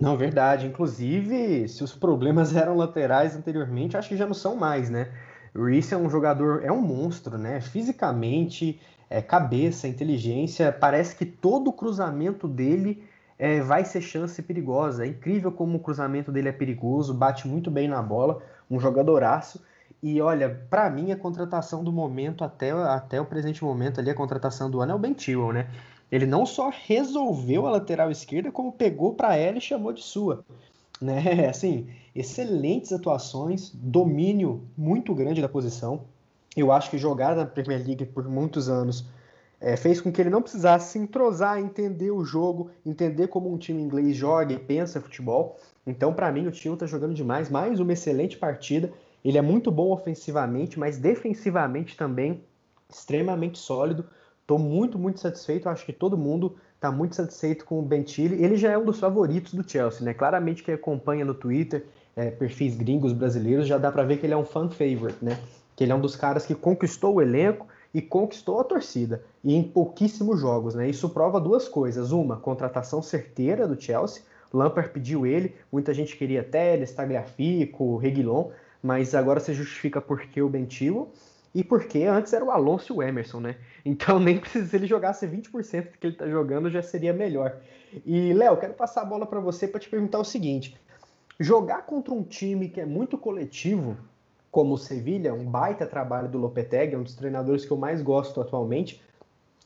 [0.00, 0.66] Não, verdade.
[0.66, 5.12] Inclusive, se os problemas eram laterais anteriormente, acho que já não são mais, né?
[5.54, 7.60] O Reese é um jogador, é um monstro, né?
[7.60, 13.04] Fisicamente, é, cabeça, inteligência, parece que todo cruzamento dele
[13.38, 15.04] é, vai ser chance perigosa.
[15.04, 19.65] É incrível como o cruzamento dele é perigoso, bate muito bem na bola um jogadoraço.
[20.02, 24.14] E olha, para mim a contratação do momento até, até o presente momento ali, a
[24.14, 25.68] contratação do ano é o Ben Chilwell, né?
[26.10, 30.44] Ele não só resolveu a lateral esquerda, como pegou para ela e chamou de sua.
[31.00, 31.48] Né?
[31.50, 36.02] Assim, excelentes atuações, domínio muito grande da posição.
[36.56, 39.04] Eu acho que jogar na Premier League por muitos anos
[39.60, 43.58] é, fez com que ele não precisasse se entrosar, entender o jogo, entender como um
[43.58, 45.58] time inglês joga e pensa futebol.
[45.86, 47.50] Então, para mim, o Tio está jogando demais.
[47.50, 48.92] Mais uma excelente partida.
[49.24, 52.42] Ele é muito bom ofensivamente, mas defensivamente também
[52.88, 54.04] extremamente sólido.
[54.40, 55.68] Estou muito, muito satisfeito.
[55.68, 58.42] Acho que todo mundo está muito satisfeito com o Bentilli.
[58.42, 60.14] Ele já é um dos favoritos do Chelsea, né?
[60.14, 64.34] Claramente quem acompanha no Twitter, é, perfis gringos brasileiros, já dá para ver que ele
[64.34, 65.38] é um fan favorite, né?
[65.74, 69.22] Que ele é um dos caras que conquistou o elenco e conquistou a torcida.
[69.42, 70.88] E em pouquíssimos jogos, né?
[70.88, 72.12] Isso prova duas coisas.
[72.12, 74.22] Uma, contratação certeira do Chelsea.
[74.52, 78.50] Lampard pediu ele, muita gente queria Telles, Tagliafico, Reguilon,
[78.86, 81.10] mas agora se justifica porque o Bentilo
[81.52, 83.56] e porque antes era o Alonso e o Emerson, né?
[83.84, 87.56] Então nem precisa se ele jogasse 20% do que ele está jogando já seria melhor.
[88.04, 90.76] E Léo, quero passar a bola para você para te perguntar o seguinte:
[91.40, 93.96] jogar contra um time que é muito coletivo,
[94.52, 98.00] como o Sevilha, um baita trabalho do Lopetegui, é um dos treinadores que eu mais
[98.00, 99.02] gosto atualmente,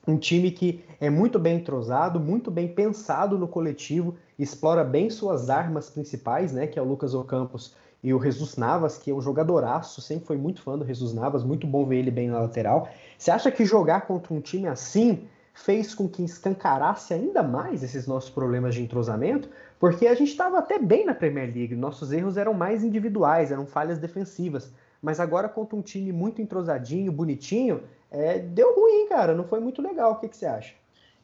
[0.09, 5.51] um time que é muito bem entrosado, muito bem pensado no coletivo, explora bem suas
[5.51, 9.21] armas principais, né, que é o Lucas Ocampos e o Jesus Navas, que é um
[9.21, 12.89] jogadoraço, sempre foi muito fã do Jesus Navas, muito bom ver ele bem na lateral.
[13.19, 18.07] Você acha que jogar contra um time assim fez com que escancarasse ainda mais esses
[18.07, 19.51] nossos problemas de entrosamento?
[19.79, 23.67] Porque a gente estava até bem na Premier League, nossos erros eram mais individuais, eram
[23.67, 24.73] falhas defensivas.
[25.03, 29.83] Mas agora contra um time muito entrosadinho, bonitinho, é, deu ruim, cara, não foi muito
[29.83, 30.13] legal.
[30.13, 30.75] O que, que você acha?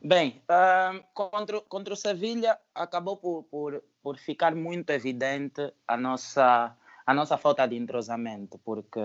[0.02, 6.76] Bem, uh, contra, contra o Sevilha acabou por, por, por ficar muito evidente a nossa,
[7.04, 9.00] a nossa falta de entrosamento, porque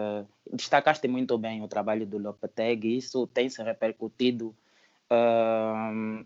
[0.53, 4.55] destacaste muito bem o trabalho do Lopetegui, isso tem se repercutido
[5.09, 6.23] uh,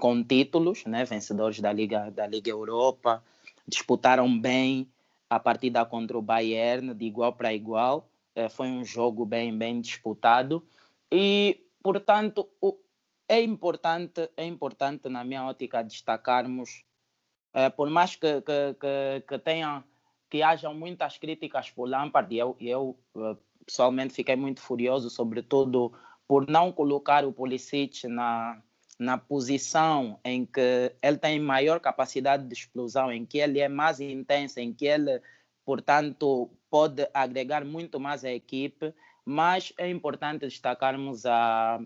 [0.00, 3.22] com títulos, né, vencedores da Liga, da Liga Europa,
[3.64, 4.90] disputaram bem
[5.30, 9.80] a partida contra o Bayern de igual para igual, uh, foi um jogo bem, bem
[9.80, 10.66] disputado,
[11.12, 12.76] e, portanto, o,
[13.28, 16.84] é importante, é importante na minha ótica destacarmos,
[17.56, 19.82] é, por mais que, que, que, que tenha,
[20.28, 25.90] que hajam muitas críticas por Lampard, e eu, eu eh, pessoalmente fiquei muito furioso, sobretudo
[26.28, 28.60] por não colocar o Pulisic na,
[28.98, 34.00] na posição em que ele tem maior capacidade de explosão, em que ele é mais
[34.00, 35.22] intenso, em que ele,
[35.64, 38.92] portanto, pode agregar muito mais à equipe,
[39.24, 41.80] mas é importante destacarmos a,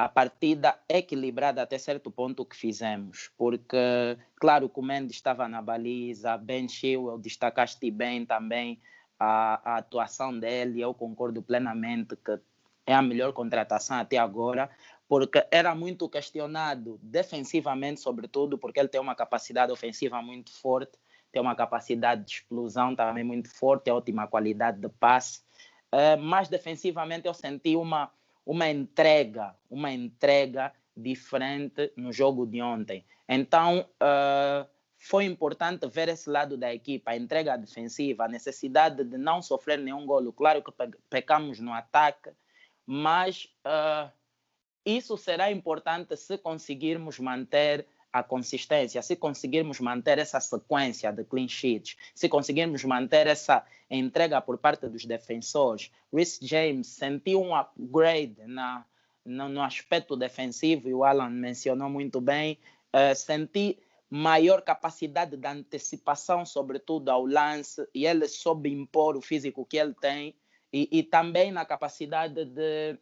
[0.00, 6.38] a partida equilibrada até certo ponto que fizemos, porque, claro, o Mendes estava na baliza,
[6.38, 8.80] Ben Chilwell destacaste bem também
[9.18, 12.40] a, a, atuação dele, eu concordo plenamente que
[12.86, 14.70] é a melhor contratação até agora,
[15.06, 20.98] porque era muito questionado defensivamente, sobretudo, porque ele tem uma capacidade ofensiva muito forte,
[21.30, 25.42] tem uma capacidade de explosão também muito forte, ótima qualidade de passe,
[25.92, 28.10] uh, mas defensivamente eu senti uma
[28.50, 33.06] uma entrega, uma entrega diferente no jogo de ontem.
[33.28, 39.16] Então, uh, foi importante ver esse lado da equipa, a entrega defensiva, a necessidade de
[39.16, 40.32] não sofrer nenhum golo.
[40.32, 40.72] Claro que
[41.08, 42.30] pecamos no ataque,
[42.84, 44.10] mas uh,
[44.84, 51.48] isso será importante se conseguirmos manter a consistência, se conseguirmos manter essa sequência de clean
[51.48, 58.36] sheets, se conseguirmos manter essa entrega por parte dos defensores, Rhys James sentiu um upgrade
[58.46, 58.84] na,
[59.24, 62.58] no, no, aspecto defensivo, e o Alan mencionou muito bem,
[62.94, 69.64] uh, senti maior capacidade de antecipação, sobretudo ao lance, e ele soube impor o físico
[69.64, 70.34] que ele tem,
[70.72, 72.98] e, e também na capacidade de,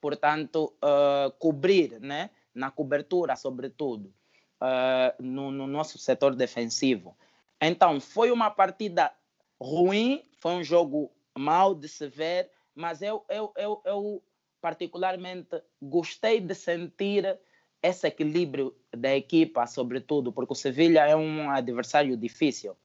[0.00, 2.30] portanto, uh, cobrir, né?
[2.58, 4.12] Na cobertura, sobretudo,
[4.60, 7.16] uh, no, no, nosso setor defensivo.
[7.60, 9.12] Então, foi uma partida
[9.60, 14.22] ruim, foi um jogo mau de se ver, mas eu, eu, eu, eu
[14.60, 17.38] particularmente gostei de sentir
[17.80, 22.76] esse equilíbrio da equipa, sobretudo, porque o Sevilha é um adversário difícil.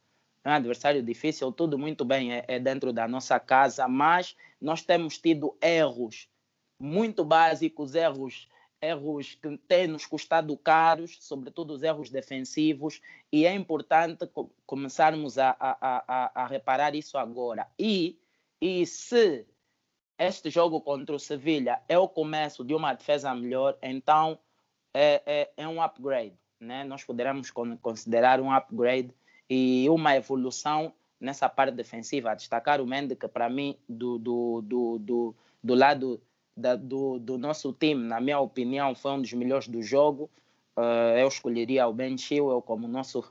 [0.43, 4.83] É um adversário difícil, tudo muito bem é, é dentro da nossa casa, mas nós
[4.83, 6.27] temos tido erros
[6.79, 8.47] muito básicos, erros
[8.83, 14.29] erros que têm nos custado caros, sobretudo os erros defensivos, e é importante
[14.65, 17.67] começarmos a, a, a, a reparar isso agora.
[17.79, 18.19] E,
[18.61, 19.45] e se
[20.19, 24.37] este jogo contra o Sevilha é o começo de uma defesa melhor, então
[24.93, 26.37] é, é, é um upgrade.
[26.59, 26.83] Né?
[26.83, 29.13] Nós poderemos considerar um upgrade
[29.49, 32.35] e uma evolução nessa parte defensiva.
[32.35, 36.21] Destacar o Mendes, que para mim, do, do, do, do, do lado
[36.55, 40.29] da, do, do, nosso time, na minha opinião, foi um dos melhores do jogo.
[40.77, 43.23] Uh, eu escolheria o Ben Chilwell como nosso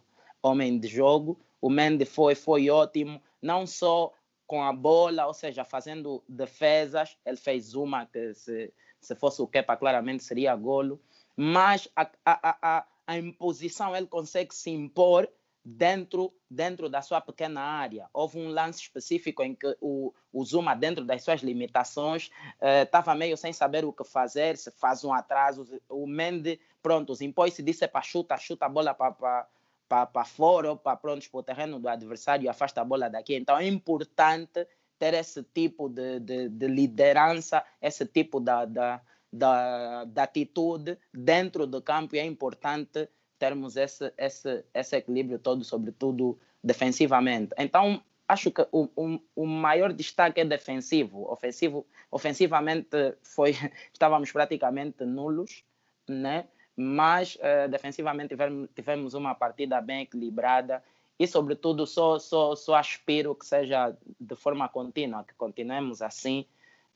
[0.43, 1.39] homem de jogo.
[1.61, 4.13] O Mendes foi, foi ótimo, não só
[4.47, 7.17] com a bola, ou seja, fazendo defesas.
[7.25, 11.01] Ele fez uma que, se, se fosse o Kepa, claramente seria golo.
[11.37, 15.29] Mas a, a, a, a imposição, ele consegue se impor
[15.65, 18.09] dentro, dentro da sua pequena área.
[18.13, 23.17] Houve um lance específico em que o, o Zuma, dentro das suas limitações, estava uh,
[23.17, 25.67] meio sem saber o que fazer, se faz um atraso.
[25.89, 31.31] O Mendy, pronto, impôs-se, disse para chuta, chuta a bola para fora ou para pronto,
[31.31, 33.37] para o terreno do adversário e afasta a bola daqui.
[33.37, 34.67] Então é importante
[34.99, 39.01] ter esse tipo de, de, de liderança, esse tipo da, da,
[39.33, 43.09] da atitude dentro do campo e é importante
[43.43, 47.53] termos esse, esse, esse equilíbrio todo, sobretudo defensivamente.
[47.59, 51.29] Então, acho que o, o, o, maior destaque é defensivo.
[51.29, 53.57] Ofensivo, ofensivamente foi,
[53.93, 55.65] estávamos praticamente nulos,
[56.09, 56.45] né?
[56.77, 60.81] mas uh, defensivamente tivemos, tivemos uma partida bem equilibrada
[61.19, 66.47] e, sobretudo, só, só, só aspiro que seja de forma contínua, que continuemos assim,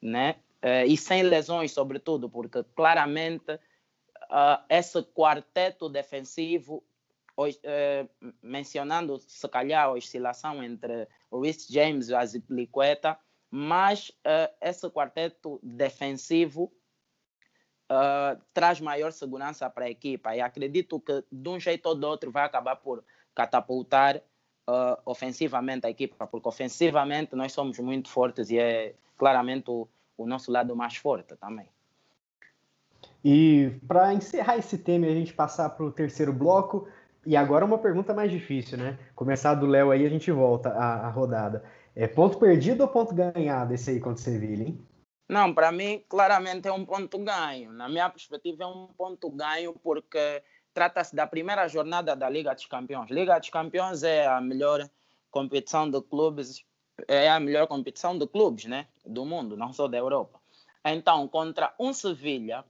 [0.01, 0.37] né?
[0.63, 3.59] Uh, e sem lesões, sobretudo, porque claramente
[4.31, 6.83] uh, esse quarteto defensivo,
[7.39, 13.19] uh, mencionando se calhar a oscilação entre o Rhys James e o Azipilicueta,
[13.51, 16.73] mas uh, esse quarteto defensivo
[17.91, 22.07] uh, traz maior segurança para a equipa e acredito que de um jeito ou do
[22.07, 28.51] outro vai acabar por catapultar uh, ofensivamente a equipa, porque ofensivamente nós somos muito fortes
[28.51, 31.69] e é claramente o, o nosso lado mais forte também.
[33.29, 36.87] E para encerrar esse tema e a gente passar para o terceiro bloco,
[37.27, 38.97] e agora uma pergunta mais difícil, né?
[39.17, 41.65] Começar do Léo aí, a gente volta a, a, rodada.
[41.97, 44.81] É ponto perdido ou ponto ganhado esse aí contra o Sevilha, hein?
[45.29, 47.73] Não, para mim, claramente é um ponto ganho.
[47.73, 50.41] Na minha perspectiva, é um ponto ganho porque
[50.73, 53.11] trata-se da primeira jornada da Liga dos Campeões.
[53.11, 54.89] Liga dos Campeões é a melhor
[55.33, 56.65] competição de clubes,
[57.09, 58.87] é a melhor competição de clubes, né?
[59.05, 60.39] Do mundo, não só da Europa.
[60.85, 62.65] Então, contra um Sevilha,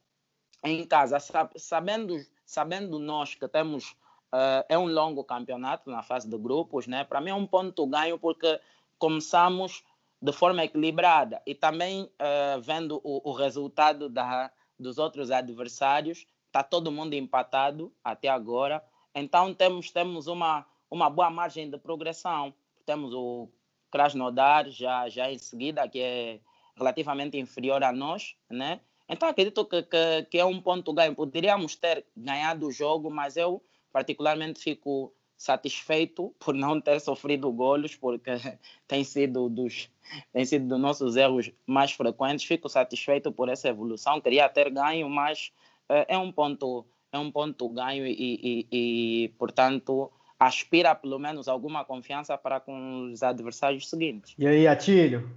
[0.62, 1.18] em casa,
[1.56, 3.96] sabendo, sabendo nós que temos
[4.32, 7.04] uh, é um longo campeonato na fase de grupos, né?
[7.04, 8.60] Para mim é um ponto ganho porque
[8.98, 9.84] começamos
[10.20, 16.62] de forma equilibrada e também uh, vendo o, o, resultado da, dos outros adversários, está
[16.62, 18.82] todo mundo empatado até agora.
[19.14, 22.54] Então temos temos uma uma boa margem de progressão.
[22.84, 23.48] Temos o
[23.90, 26.40] Krasnodar já já em seguida que é
[26.76, 28.80] relativamente inferior a nós, né?
[29.08, 31.14] Então acredito que, que, que, é um ponto ganho.
[31.14, 37.94] Poderíamos ter ganhado o jogo, mas eu particularmente fico satisfeito por não ter sofrido golos,
[37.94, 38.30] porque
[38.86, 39.88] tem sido dos
[40.32, 42.44] tem sido dos nossos erros mais frequentes.
[42.44, 44.20] Fico satisfeito por essa evolução.
[44.20, 45.52] Queria ter ganho, mas
[45.88, 51.48] é, é um ponto é um ponto ganho e, e, e, portanto aspira pelo menos
[51.48, 54.34] alguma confiança para com os adversários seguintes.
[54.38, 55.30] E aí, Atílio,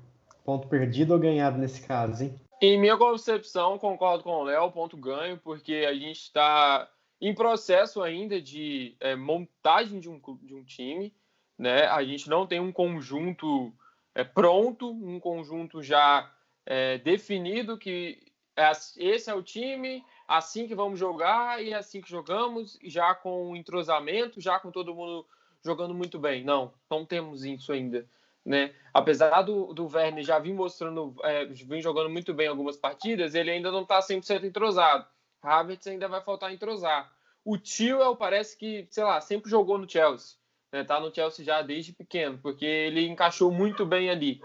[0.43, 2.35] ponto perdido ou ganhado nesse caso, hein?
[2.61, 6.91] Em minha concepção, concordo com o Léo, ponto ganho, porque a gente está
[7.21, 11.15] em processo ainda de é, montagem de um, de um time,
[11.57, 11.85] né?
[11.85, 13.73] A gente não tem um conjunto
[14.13, 16.29] é, pronto, um conjunto já
[16.65, 18.21] é, definido que
[18.57, 23.55] é, esse é o time, assim que vamos jogar e assim que jogamos, já com
[23.55, 25.25] entrosamento, já com todo mundo
[25.63, 26.43] jogando muito bem.
[26.43, 28.05] Não, não temos isso ainda
[28.45, 28.73] né?
[28.93, 29.89] Apesar do, do
[30.21, 34.43] já vir mostrando, é, vir jogando muito bem algumas partidas, ele ainda não está 100%
[34.43, 35.05] entrosado.
[35.41, 37.11] Havertz ainda vai faltar entrosar.
[37.45, 40.37] O Tio parece que, sei lá, sempre jogou no Chelsea.
[40.71, 40.83] Né?
[40.83, 44.41] Tá no Chelsea já desde pequeno, porque ele encaixou muito bem ali.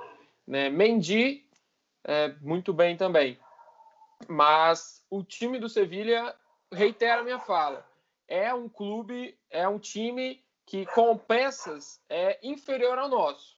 [0.46, 0.68] Né?
[0.68, 1.48] Mendy,
[2.04, 3.38] é, muito bem também.
[4.28, 6.34] Mas o time do Sevilha,
[6.72, 7.86] reitera a minha fala,
[8.28, 13.53] é um clube, é um time que com peças é inferior ao nosso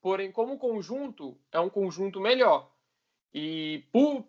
[0.00, 2.70] porém, como conjunto, é um conjunto melhor.
[3.32, 4.26] E, por,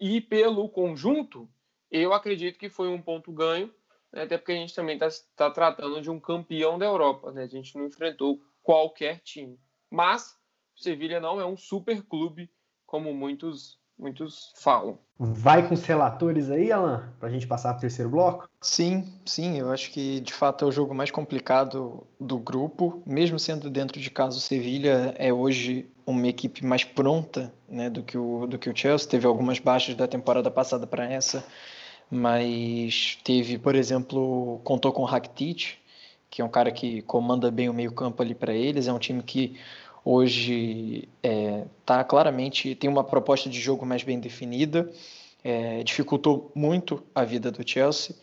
[0.00, 1.48] e pelo conjunto,
[1.90, 3.72] eu acredito que foi um ponto ganho,
[4.12, 4.22] né?
[4.22, 7.32] até porque a gente também está tá tratando de um campeão da Europa.
[7.32, 7.44] Né?
[7.44, 9.58] A gente não enfrentou qualquer time.
[9.90, 10.38] Mas
[10.76, 12.50] o Sevilha não é um super clube,
[12.86, 14.98] como muitos muitos falam.
[15.18, 18.48] Vai com os relatores aí, Alan, para a gente passar para o terceiro bloco?
[18.60, 23.38] Sim, sim, eu acho que de fato é o jogo mais complicado do grupo, mesmo
[23.38, 28.18] sendo dentro de casa o Sevilha é hoje uma equipe mais pronta né, do, que
[28.18, 31.44] o, do que o Chelsea, teve algumas baixas da temporada passada para essa,
[32.10, 35.78] mas teve, por exemplo, contou com o Rakitic,
[36.28, 38.98] que é um cara que comanda bem o meio campo ali para eles, é um
[38.98, 39.58] time que
[40.04, 44.90] hoje é, tá claramente tem uma proposta de jogo mais bem definida,
[45.42, 48.14] é, dificultou muito a vida do Chelsea.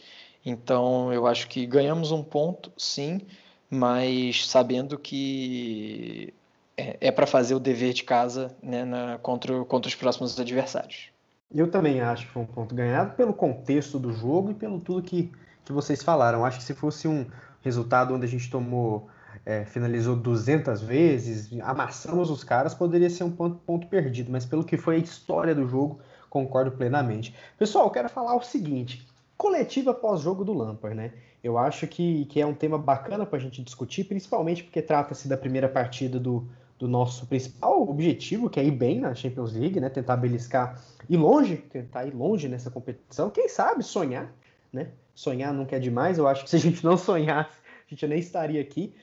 [0.46, 3.22] Então eu acho que ganhamos um ponto, sim,
[3.70, 6.34] mas sabendo que
[6.78, 11.10] é, é para fazer o dever de casa né, na, contra, contra os próximos adversários.
[11.54, 15.02] Eu também acho que foi um ponto ganhado pelo contexto do jogo e pelo tudo
[15.02, 15.32] que,
[15.66, 16.46] que vocês falaram.
[16.46, 17.26] Acho que se fosse um,
[17.62, 19.08] resultado onde a gente tomou,
[19.46, 24.64] é, finalizou 200 vezes, amassamos os caras, poderia ser um ponto, ponto perdido, mas pelo
[24.64, 27.34] que foi a história do jogo, concordo plenamente.
[27.58, 31.14] Pessoal, eu quero falar o seguinte: coletiva pós-jogo do Lampard, né?
[31.44, 35.28] Eu acho que, que é um tema bacana para a gente discutir, principalmente porque trata-se
[35.28, 36.46] da primeira partida do,
[36.78, 39.90] do nosso principal objetivo, que é ir bem na Champions League, né?
[39.90, 43.30] Tentar beliscar, ir longe, tentar ir longe nessa competição.
[43.30, 44.34] Quem sabe sonhar,
[44.72, 44.90] né?
[45.16, 46.18] Sonhar nunca é demais.
[46.18, 48.94] Eu acho que se a gente não sonhasse, a gente nem estaria aqui.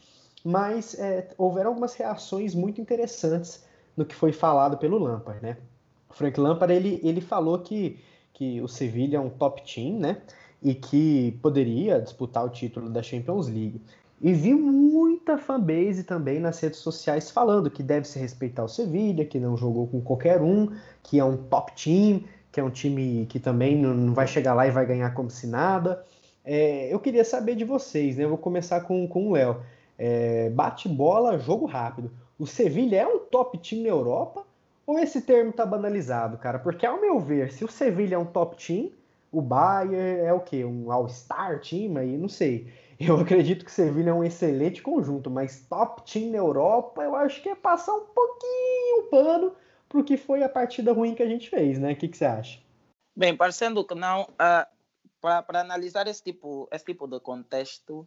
[0.47, 3.65] Mas é, houveram algumas reações muito interessantes
[3.97, 5.57] no que foi falado pelo Lampard, né?
[6.09, 7.99] O Frank Lampard ele, ele falou que,
[8.33, 10.19] que o Sevilla é um top team, né?
[10.63, 13.83] E que poderia disputar o título da Champions League.
[14.21, 19.25] E vi muita fanbase também nas redes sociais falando que deve se respeitar o Sevilha,
[19.25, 20.71] que não jogou com qualquer um,
[21.03, 22.23] que é um top team,
[22.53, 25.49] que é um time que também não vai chegar lá e vai ganhar como se
[25.49, 26.05] nada.
[26.45, 28.23] É, eu queria saber de vocês, né?
[28.23, 29.57] Eu vou começar com, com o Léo.
[29.99, 32.11] É, bate bola, jogo rápido.
[32.39, 34.45] O Sevilha é um top team na Europa
[34.87, 36.59] ou esse termo tá banalizado, cara?
[36.59, 38.93] Porque ao meu ver, se o Sevilha é um top team,
[39.33, 40.65] o Bayern é o quê?
[40.65, 42.17] Um all-star team aí?
[42.17, 42.73] Não sei.
[42.99, 47.43] Eu acredito que Sevilha é um excelente conjunto, mas top team na Europa, eu acho
[47.43, 49.53] que é passar um pouquinho o pano
[49.89, 51.93] pro que foi a partida ruim que a gente fez, né?
[51.93, 52.61] O que, que você acha?
[53.17, 54.67] Bem, parecendo que não, uh,
[55.21, 58.07] para analisar esse tipo, esse tipo de contexto,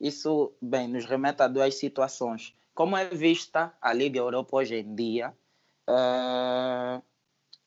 [0.00, 2.54] isso, bem, nos remete a duas situações.
[2.74, 5.34] Como é vista a Liga Europa hoje em dia,
[5.88, 7.02] uh,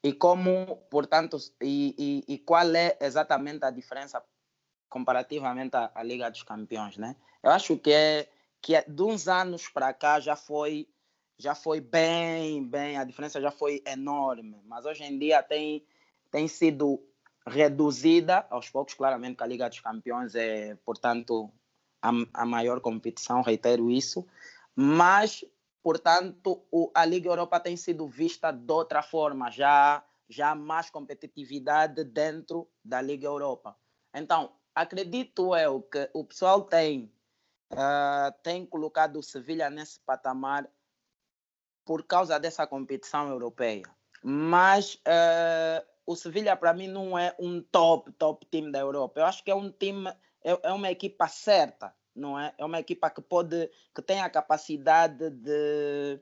[0.04, 4.24] e como, portanto, e, e, e qual é exatamente a diferença
[4.88, 7.16] comparativamente à, à, Liga dos Campeões, né?
[7.44, 8.30] Eu acho que é
[8.62, 10.88] que é, de uns anos para cá já foi
[11.38, 15.86] já foi bem, bem, a diferença já foi enorme, mas hoje em dia tem
[16.30, 17.02] tem sido
[17.48, 21.52] reduzida aos poucos, claramente que a Liga dos Campeões é, portanto,
[22.02, 24.26] a, a maior competição, reitero isso,
[24.76, 25.44] mas,
[25.84, 30.90] portanto, o, a Liga Europa tem sido vista de outra forma, já já há mais
[30.90, 33.76] competitividade dentro da Liga Europa.
[34.14, 37.12] Então, acredito eu que o pessoal tem,
[37.74, 40.70] uh, tem colocado o Sevilha nesse patamar
[41.84, 43.84] por causa dessa competição europeia.
[44.24, 49.20] Mas uh, o Sevilha, para mim, não é um top, top time da Europa.
[49.20, 50.14] Eu acho que é um time,
[50.44, 52.54] é, é uma equipa certa, não é?
[52.58, 56.20] É uma equipa que pode, que tem a capacidade de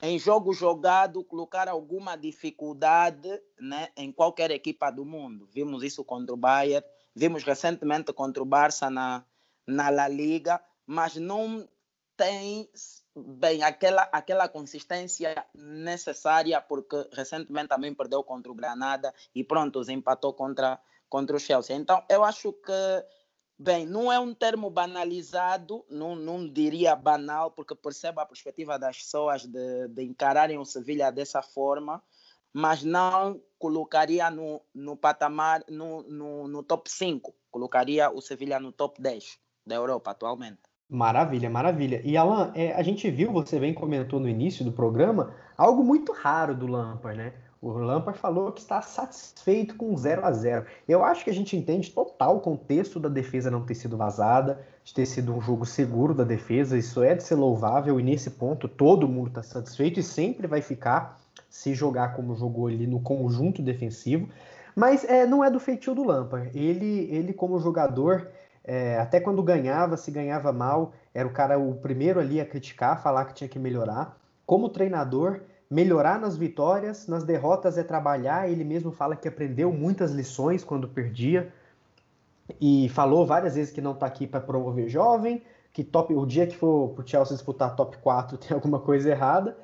[0.00, 3.28] em jogo jogado, colocar alguma dificuldade
[3.58, 5.48] né, em qualquer equipa do mundo.
[5.52, 6.86] Vimos isso contra o Bayern,
[7.18, 9.24] Vimos recentemente contra o Barça na,
[9.66, 11.68] na La Liga, mas não
[12.16, 12.70] tem
[13.16, 20.32] bem aquela, aquela consistência necessária, porque recentemente também perdeu contra o Granada e pronto, empatou
[20.32, 21.74] contra, contra o Chelsea.
[21.74, 23.04] Então, eu acho que,
[23.58, 28.98] bem, não é um termo banalizado, não, não diria banal, porque percebo a perspectiva das
[28.98, 32.02] pessoas de, de encararem o Sevilha dessa forma,
[32.52, 37.34] mas não colocaria no, no patamar, no, no, no top 5.
[37.50, 40.60] Colocaria o Sevilha no top 10 da Europa atualmente.
[40.88, 42.00] Maravilha, maravilha.
[42.02, 46.12] E Alan, é, a gente viu, você bem comentou no início do programa, algo muito
[46.12, 47.34] raro do Lampard, né?
[47.60, 51.56] O Lampard falou que está satisfeito com 0 a 0 Eu acho que a gente
[51.56, 55.66] entende total o contexto da defesa não ter sido vazada, de ter sido um jogo
[55.66, 59.98] seguro da defesa, isso é de ser louvável, e nesse ponto todo mundo está satisfeito
[59.98, 61.18] e sempre vai ficar
[61.50, 64.28] se jogar como jogou ali no conjunto defensivo.
[64.76, 66.56] Mas é, não é do feitio do Lampard.
[66.56, 68.28] Ele, ele como jogador,
[68.62, 73.02] é, até quando ganhava, se ganhava mal, era o cara o primeiro ali a criticar,
[73.02, 74.16] falar que tinha que melhorar.
[74.46, 75.40] Como treinador,
[75.70, 78.50] melhorar nas vitórias, nas derrotas é trabalhar.
[78.50, 81.52] Ele mesmo fala que aprendeu muitas lições quando perdia.
[82.60, 85.42] E falou várias vezes que não está aqui para promover jovem,
[85.72, 89.10] que top, o dia que for para o Chelsea disputar top 4 tem alguma coisa
[89.10, 89.56] errada.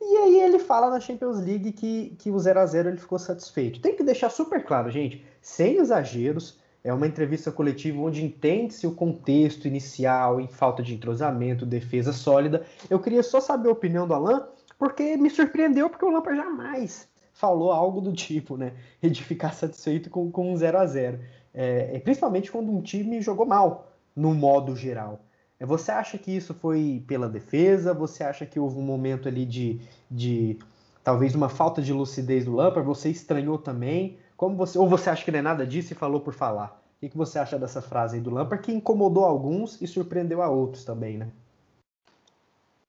[0.00, 3.18] E aí ele fala na Champions League que, que o 0 a 0 ele ficou
[3.18, 3.80] satisfeito.
[3.80, 8.92] Tem que deixar super claro, gente, sem exageros, é uma entrevista coletiva onde entende-se o
[8.92, 12.64] contexto inicial, em falta de entrosamento, defesa sólida.
[12.90, 14.48] Eu queria só saber a opinião do Alan,
[14.82, 18.72] porque me surpreendeu, porque o Lampard jamais falou algo do tipo, né?
[19.00, 21.20] De ficar satisfeito com, com um 0 a 0
[21.54, 25.20] é, Principalmente quando um time jogou mal, no modo geral.
[25.60, 27.94] É, você acha que isso foi pela defesa?
[27.94, 29.80] Você acha que houve um momento ali de,
[30.10, 30.58] de
[31.04, 32.84] talvez uma falta de lucidez do Lampard?
[32.88, 34.18] Você estranhou também?
[34.36, 36.82] Como você, ou você acha que não é nada disso e falou por falar?
[37.00, 40.48] O que você acha dessa frase aí do Lampard que incomodou alguns e surpreendeu a
[40.48, 41.28] outros também, né?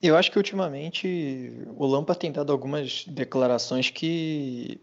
[0.04, 4.82] Eu acho que ultimamente o Lampard tem dado algumas declarações que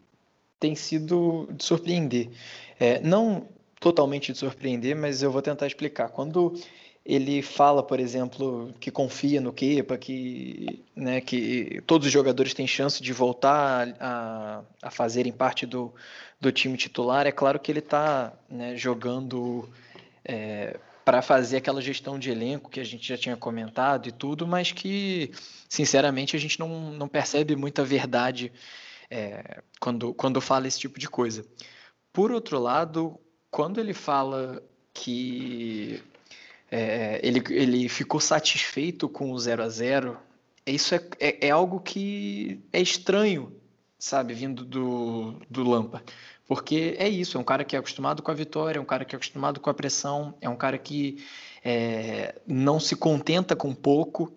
[0.59, 2.31] têm sido de surpreender.
[2.79, 3.47] É, não
[3.79, 6.09] totalmente de surpreender, mas eu vou tentar explicar.
[6.09, 6.55] Quando
[7.05, 12.67] ele fala, por exemplo, que confia no Kepa, que, né, que todos os jogadores têm
[12.67, 15.93] chance de voltar a, a fazerem parte do,
[16.41, 17.27] do time titular.
[17.27, 19.69] É claro que ele está né, jogando
[20.25, 20.79] é,
[21.11, 24.71] para fazer aquela gestão de elenco que a gente já tinha comentado e tudo, mas
[24.71, 25.33] que,
[25.69, 28.53] sinceramente, a gente não, não percebe muita verdade
[29.11, 31.45] é, quando, quando fala esse tipo de coisa.
[32.13, 33.19] Por outro lado,
[33.51, 34.63] quando ele fala
[34.95, 36.01] que
[36.71, 40.17] é, ele, ele ficou satisfeito com o 0 a 0
[40.65, 43.53] isso é, é, é, algo que é estranho,
[43.99, 46.05] sabe, vindo do, do Lampa.
[46.51, 49.05] Porque é isso, é um cara que é acostumado com a vitória, é um cara
[49.05, 51.25] que é acostumado com a pressão, é um cara que
[51.65, 54.33] é, não se contenta com pouco.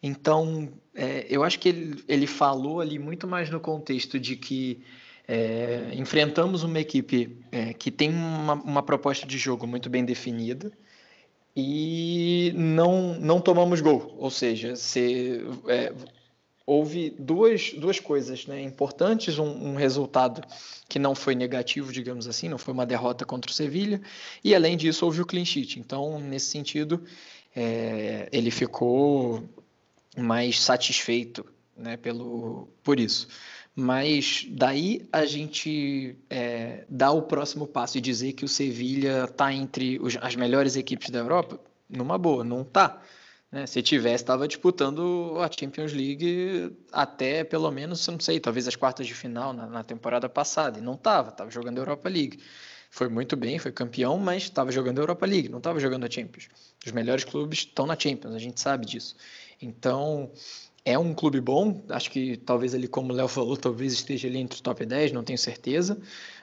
[0.00, 4.84] Então, é, eu acho que ele, ele falou ali muito mais no contexto de que
[5.26, 10.70] é, enfrentamos uma equipe é, que tem uma, uma proposta de jogo muito bem definida,
[11.56, 14.14] e não, não tomamos gol.
[14.16, 15.92] Ou seja, se, é,
[16.68, 20.42] houve duas, duas coisas né, importantes: um, um, resultado
[20.86, 24.02] que não foi negativo, digamos assim, não foi uma derrota contra o Sevilha,
[24.44, 25.80] e além disso, houve o clean sheet.
[25.80, 27.02] Então, nesse sentido,
[27.56, 29.48] é, ele ficou
[30.14, 31.42] mais satisfeito
[31.74, 33.28] né, pelo, por isso.
[33.74, 39.52] Mas daí a gente é, dá o próximo passo e dizer que o Sevilha está
[39.54, 41.58] entre os, as melhores equipes da Europa,
[41.88, 43.00] numa boa, não está.
[43.50, 43.66] Né?
[43.66, 49.06] Se tivesse, estava disputando a Champions League até pelo menos, não sei, talvez as quartas
[49.06, 50.78] de final na, na temporada passada.
[50.78, 52.40] E não estava, estava jogando a Europa League.
[52.90, 56.10] Foi muito bem, foi campeão, mas estava jogando a Europa League, não estava jogando a
[56.10, 56.48] Champions.
[56.84, 59.14] Os melhores clubes estão na Champions, a gente sabe disso.
[59.60, 60.30] Então,
[60.84, 64.38] é um clube bom, acho que talvez ali, como o Léo falou, talvez esteja ali
[64.38, 66.00] entre os top 10, não tenho certeza,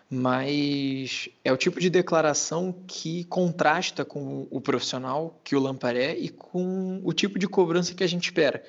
[0.10, 6.18] mas é o tipo de declaração que contrasta com o profissional que o Lampard é
[6.18, 8.64] e com o tipo de cobrança que a gente espera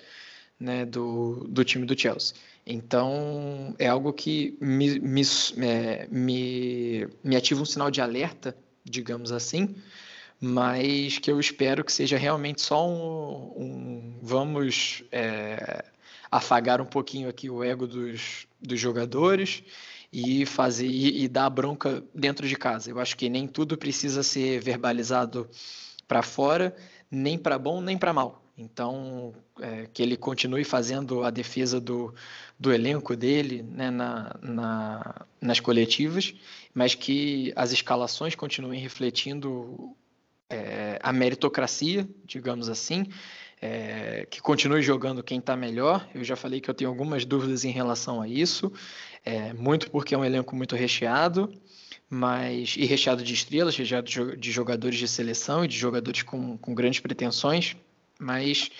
[0.58, 2.34] né, do, do time do Chelsea.
[2.66, 5.22] Então, é algo que me, me,
[5.58, 9.76] é, me, me ativa um sinal de alerta, digamos assim,
[10.40, 15.84] mas que eu espero que seja realmente só um, um vamos é,
[16.30, 19.62] afagar um pouquinho aqui o ego dos, dos jogadores
[20.12, 22.90] e fazer e, e dar bronca dentro de casa.
[22.90, 25.48] Eu acho que nem tudo precisa ser verbalizado
[26.06, 26.74] para fora,
[27.10, 28.42] nem para bom nem para mal.
[28.58, 32.14] Então, é, que ele continue fazendo a defesa do,
[32.58, 36.34] do elenco dele né, na, na, nas coletivas,
[36.72, 39.94] mas que as escalações continuem refletindo
[40.48, 43.06] é, a meritocracia, digamos assim,
[43.60, 46.08] é, que continue jogando quem está melhor.
[46.14, 48.72] Eu já falei que eu tenho algumas dúvidas em relação a isso,
[49.26, 51.52] é, muito porque é um elenco muito recheado,
[52.08, 56.72] mas e recheado de estrelas, recheado de jogadores de seleção e de jogadores com, com
[56.72, 57.76] grandes pretensões,
[58.20, 58.70] mas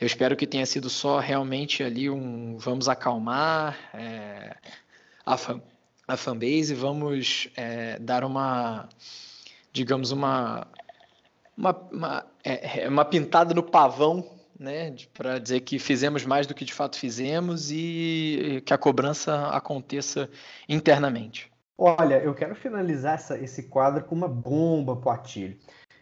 [0.00, 4.56] eu espero que tenha sido só realmente ali um vamos acalmar é,
[5.26, 5.60] a, fan,
[6.08, 8.88] a fanbase, vamos é, dar uma,
[9.70, 10.66] digamos, uma
[11.60, 16.54] uma, uma, é, é, uma pintada no pavão, né, para dizer que fizemos mais do
[16.54, 20.28] que de fato fizemos e que a cobrança aconteça
[20.68, 21.50] internamente.
[21.78, 25.56] Olha, eu quero finalizar essa, esse quadro com uma bomba pro Atílio.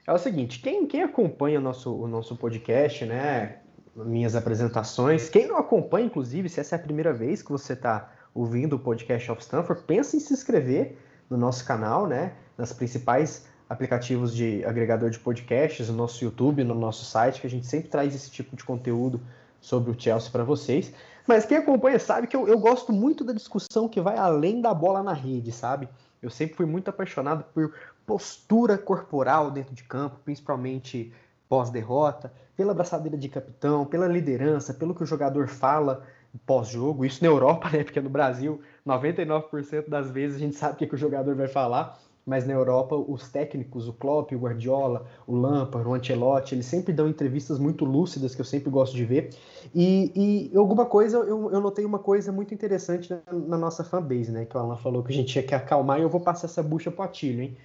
[0.04, 3.58] É o seguinte, quem, quem acompanha o nosso, o nosso podcast, né,
[3.94, 8.12] minhas apresentações, quem não acompanha, inclusive, se essa é a primeira vez que você está
[8.34, 10.98] ouvindo o podcast of Stanford, pense em se inscrever
[11.30, 16.74] no nosso canal, né, nas principais aplicativos de agregador de podcasts, no nosso YouTube, no
[16.74, 19.20] nosso site, que a gente sempre traz esse tipo de conteúdo
[19.60, 20.92] sobre o Chelsea para vocês.
[21.26, 24.72] Mas quem acompanha sabe que eu, eu, gosto muito da discussão que vai além da
[24.72, 25.88] bola na rede, sabe?
[26.22, 27.74] Eu sempre fui muito apaixonado por
[28.06, 31.12] postura corporal dentro de campo, principalmente
[31.46, 36.02] pós-derrota, pela abraçadeira de capitão, pela liderança, pelo que o jogador fala
[36.46, 37.04] pós-jogo.
[37.04, 37.84] Isso na Europa, né?
[37.84, 41.48] Porque no Brasil, 99% das vezes a gente sabe o que, que o jogador vai
[41.48, 41.98] falar
[42.28, 46.92] mas na Europa os técnicos, o Klopp, o Guardiola, o Lampard, o Ancelotti, eles sempre
[46.92, 49.30] dão entrevistas muito lúcidas que eu sempre gosto de ver.
[49.74, 54.30] E, e alguma coisa, eu, eu, notei uma coisa muito interessante na, na, nossa fanbase,
[54.30, 54.44] né?
[54.44, 56.62] Que o Alan falou que a gente tinha que acalmar e eu vou passar essa
[56.62, 57.56] bucha pro Atílio, hein?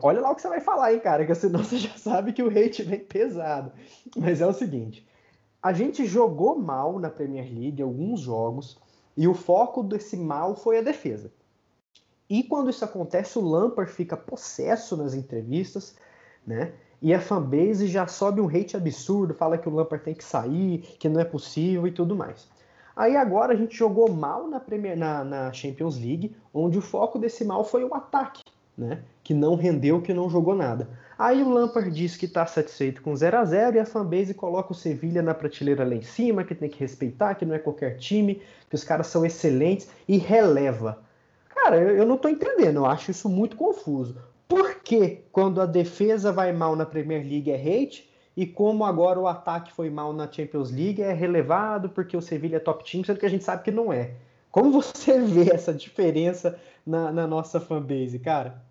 [0.00, 2.42] Olha lá o que você vai falar, hein, cara, que senão você já sabe que
[2.42, 3.70] o hate vem pesado.
[4.16, 5.06] Mas é o seguinte,
[5.62, 8.78] a gente jogou mal na Premier League alguns jogos
[9.14, 11.30] e o foco desse mal foi a defesa.
[12.28, 15.96] E quando isso acontece, o Lampard fica possesso nas entrevistas,
[16.46, 16.72] né?
[17.00, 20.78] E a fanbase já sobe um hate absurdo, fala que o Lampard tem que sair,
[20.98, 22.48] que não é possível e tudo mais.
[22.96, 27.16] Aí agora a gente jogou mal na, Premier, na, na Champions League, onde o foco
[27.16, 28.42] desse mal foi o ataque,
[28.76, 29.02] né?
[29.22, 30.88] Que não rendeu, que não jogou nada.
[31.16, 34.72] Aí o Lampard diz que está satisfeito com 0 a 0 e a fanbase coloca
[34.72, 37.96] o Sevilha na prateleira lá em cima, que tem que respeitar, que não é qualquer
[37.98, 40.98] time, que os caras são excelentes e releva.
[41.68, 44.18] Cara, eu, eu não estou entendendo, eu acho isso muito confuso.
[44.48, 49.20] Por que quando a defesa vai mal na Premier League é hate e como agora
[49.20, 53.04] o ataque foi mal na Champions League é relevado porque o Sevilha é top team,
[53.04, 54.14] sendo que a gente sabe que não é.
[54.50, 58.64] Como você vê essa diferença na, na nossa fanbase, cara?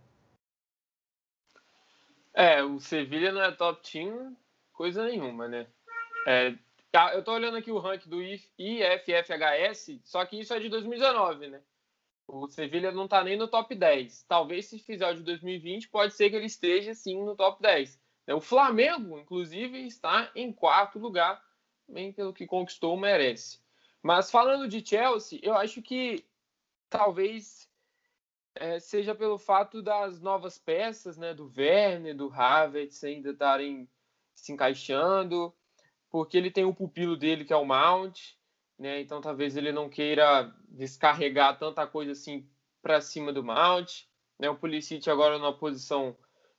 [2.33, 4.35] É, o Sevilha não é top team,
[4.73, 5.67] coisa nenhuma, né?
[6.25, 6.55] É,
[6.91, 11.45] tá, eu tô olhando aqui o ranking do IFFHS, só que isso é de 2019,
[11.49, 11.61] né?
[12.28, 14.23] O Sevilha não tá nem no top 10.
[14.28, 17.99] Talvez se fizer o de 2020, pode ser que ele esteja sim no top 10.
[18.28, 21.41] É, o Flamengo, inclusive, está em quarto lugar,
[21.88, 23.59] bem pelo que conquistou, merece.
[24.03, 26.25] Mas falando de Chelsea, eu acho que
[26.89, 27.69] talvez
[28.55, 33.88] é, seja pelo fato das novas peças, né, do Werner, do Havertz ainda estarem
[34.36, 35.53] se encaixando,
[36.09, 38.36] porque ele tem o pupilo dele que é o Mount,
[38.78, 42.47] né, então talvez ele não queira descarregar tanta coisa assim
[42.82, 44.03] para cima do Mount,
[44.39, 46.15] né, o Pulisic agora numa posição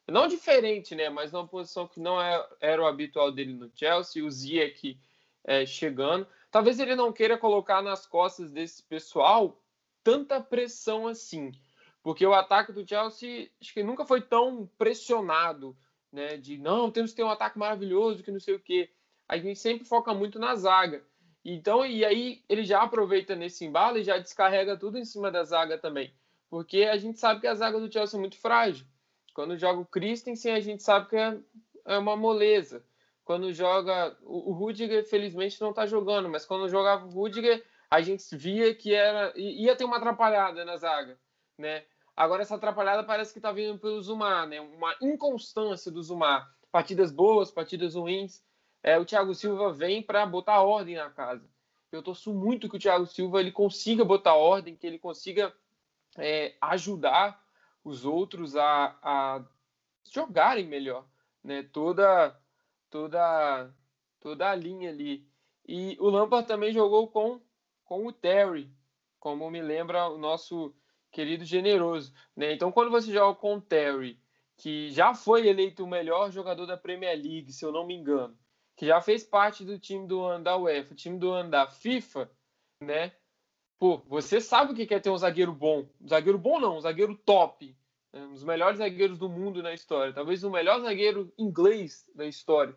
[0.08, 4.24] não diferente, né, mas numa posição que não é, era o habitual dele no Chelsea,
[4.24, 4.98] o Ziyech
[5.44, 9.62] é, chegando, talvez ele não queira colocar nas costas desse pessoal
[10.02, 11.52] tanta pressão assim,
[12.02, 15.76] porque o ataque do Chelsea acho que nunca foi tão pressionado,
[16.12, 16.36] né?
[16.36, 18.90] De não, temos que ter um ataque maravilhoso, que não sei o quê.
[19.28, 21.04] A gente sempre foca muito na zaga.
[21.44, 25.44] Então, e aí ele já aproveita nesse embalo e já descarrega tudo em cima da
[25.44, 26.12] zaga também.
[26.50, 28.86] Porque a gente sabe que a zaga do Chelsea é muito frágil.
[29.34, 31.38] Quando joga o Christensen, a gente sabe que é,
[31.84, 32.84] é uma moleza.
[33.24, 34.16] Quando joga.
[34.22, 38.94] O, Rudiger, felizmente, não está jogando, mas quando jogava o Rudiger, a gente via que
[38.94, 41.18] era ia ter uma atrapalhada na zaga
[41.58, 41.84] né?
[42.16, 44.60] Agora essa atrapalhada parece que está vindo pelo Zumar, né?
[44.60, 46.48] Uma inconstância do Zumar.
[46.70, 48.42] Partidas boas, partidas ruins.
[48.82, 51.48] É, o Thiago Silva vem para botar ordem na casa.
[51.90, 55.54] Eu torço muito que o Thiago Silva ele consiga botar ordem, que ele consiga
[56.16, 57.42] é, ajudar
[57.82, 59.44] os outros a, a,
[60.12, 61.06] jogarem melhor,
[61.42, 61.62] né?
[61.62, 62.38] Toda,
[62.90, 63.74] toda,
[64.20, 65.26] toda a linha ali.
[65.66, 67.40] E o Lampard também jogou com,
[67.84, 68.70] com o Terry,
[69.18, 70.74] como me lembra o nosso
[71.10, 72.12] querido generoso.
[72.36, 72.52] Né?
[72.52, 74.20] Então, quando você joga com o Terry,
[74.56, 78.36] que já foi eleito o melhor jogador da Premier League, se eu não me engano,
[78.78, 82.30] que já fez parte do time do ano da UEFA, time do ano da FIFA,
[82.80, 83.12] né?
[83.76, 85.88] Pô, você sabe o que é ter um zagueiro bom.
[86.08, 87.76] Zagueiro bom não, um zagueiro top.
[88.12, 88.20] Né?
[88.20, 90.12] Um dos melhores zagueiros do mundo na história.
[90.12, 92.76] Talvez o melhor zagueiro inglês da história,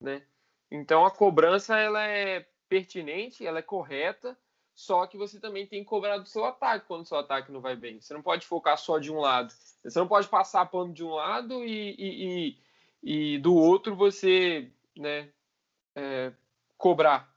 [0.00, 0.22] né?
[0.70, 4.38] Então a cobrança ela é pertinente, ela é correta,
[4.72, 7.60] só que você também tem que cobrar do seu ataque quando o seu ataque não
[7.60, 8.00] vai bem.
[8.00, 9.52] Você não pode focar só de um lado.
[9.82, 12.56] Você não pode passar pano de um lado e, e,
[13.02, 15.28] e, e do outro você né,
[16.00, 16.32] é,
[16.78, 17.30] cobrar.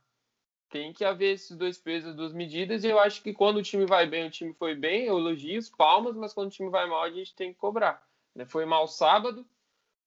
[0.70, 3.86] Tem que haver esses dois pesos, duas medidas, e eu acho que quando o time
[3.86, 6.88] vai bem, o time foi bem, eu elogio os palmas, mas quando o time vai
[6.88, 8.02] mal, a gente tem que cobrar.
[8.34, 8.44] Né?
[8.44, 9.46] Foi mal sábado,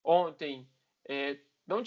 [0.04, 0.68] ontem
[1.06, 1.82] é, não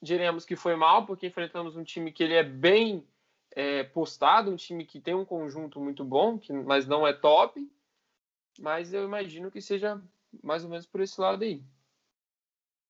[0.00, 3.06] diremos que foi mal, porque enfrentamos um time que ele é bem
[3.50, 7.70] é, postado, um time que tem um conjunto muito bom, que, mas não é top.
[8.58, 10.00] Mas eu imagino que seja
[10.42, 11.62] mais ou menos por esse lado aí.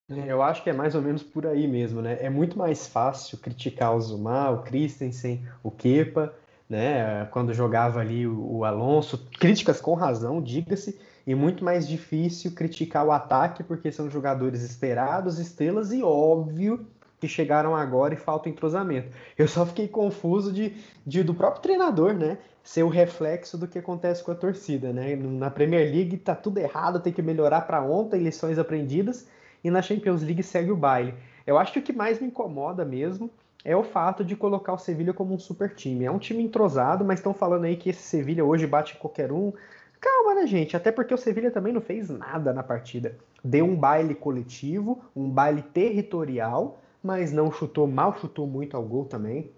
[0.09, 2.17] É, eu acho que é mais ou menos por aí mesmo, né?
[2.19, 6.33] É muito mais fácil criticar o Zuma, o Christensen, o Kepa,
[6.69, 7.25] né?
[7.31, 13.11] Quando jogava ali o, Alonso, críticas com razão, diga-se, e muito mais difícil criticar o
[13.11, 16.85] ataque porque são jogadores esperados, estrelas e óbvio
[17.17, 19.07] que chegaram agora e falta entrosamento.
[19.37, 20.75] Eu só fiquei confuso de,
[21.07, 22.37] de, do próprio treinador, né?
[22.61, 25.15] Ser o reflexo do que acontece com a torcida, né?
[25.15, 29.25] Na Premier League tá tudo errado, tem que melhorar para ontem, lições aprendidas,
[29.63, 31.13] e na Champions League segue o baile.
[31.45, 33.29] Eu acho que o que mais me incomoda mesmo
[33.63, 36.05] é o fato de colocar o Sevilha como um super time.
[36.05, 39.53] É um time entrosado, mas estão falando aí que esse Sevilha hoje bate qualquer um.
[40.01, 40.75] Calma, né, gente?
[40.75, 43.15] Até porque o Sevilha também não fez nada na partida.
[43.43, 49.05] Deu um baile coletivo, um baile territorial, mas não chutou mal, chutou muito ao gol
[49.05, 49.49] também.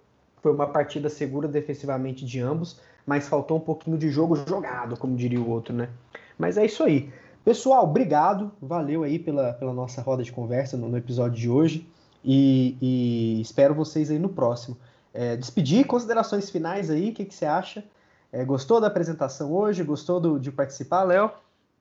[0.42, 5.16] Foi uma partida segura defensivamente de ambos, mas faltou um pouquinho de jogo jogado, como
[5.16, 5.90] diria o outro, né?
[6.38, 7.12] Mas é isso aí.
[7.46, 11.88] Pessoal, obrigado, valeu aí pela, pela nossa roda de conversa no, no episódio de hoje
[12.24, 14.76] e, e, espero vocês aí no próximo.
[15.14, 17.86] É, despedir, considerações finais aí, o que, que você acha?
[18.32, 19.84] É, gostou da apresentação hoje?
[19.84, 21.32] Gostou do, de participar, Léo?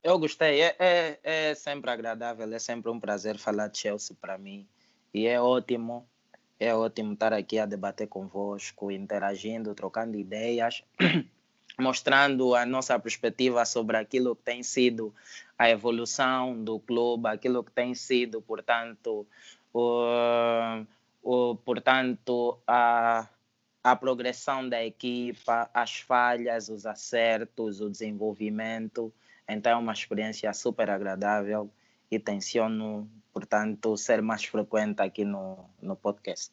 [0.03, 4.37] Eu gostei, é, é, é sempre agradável, é sempre um prazer falar de Chelsea para
[4.37, 4.67] mim.
[5.15, 6.07] E é ótimo,
[6.61, 10.85] é ótimo estar aqui a debater convosco, interagindo, trocando ideias,
[11.79, 15.15] mostrando a nossa perspectiva sobre aquilo que tem sido
[15.59, 19.27] a evolução do clube, aquilo que tem sido, portanto,
[19.73, 20.85] o,
[21.23, 23.29] o, portanto a,
[23.83, 29.13] a progressão da equipa, as falhas, os acertos, o desenvolvimento.
[29.49, 31.71] Então é uma experiência super agradável
[32.11, 36.53] e tenciono, portanto, ser mais frequente aqui no, no podcast.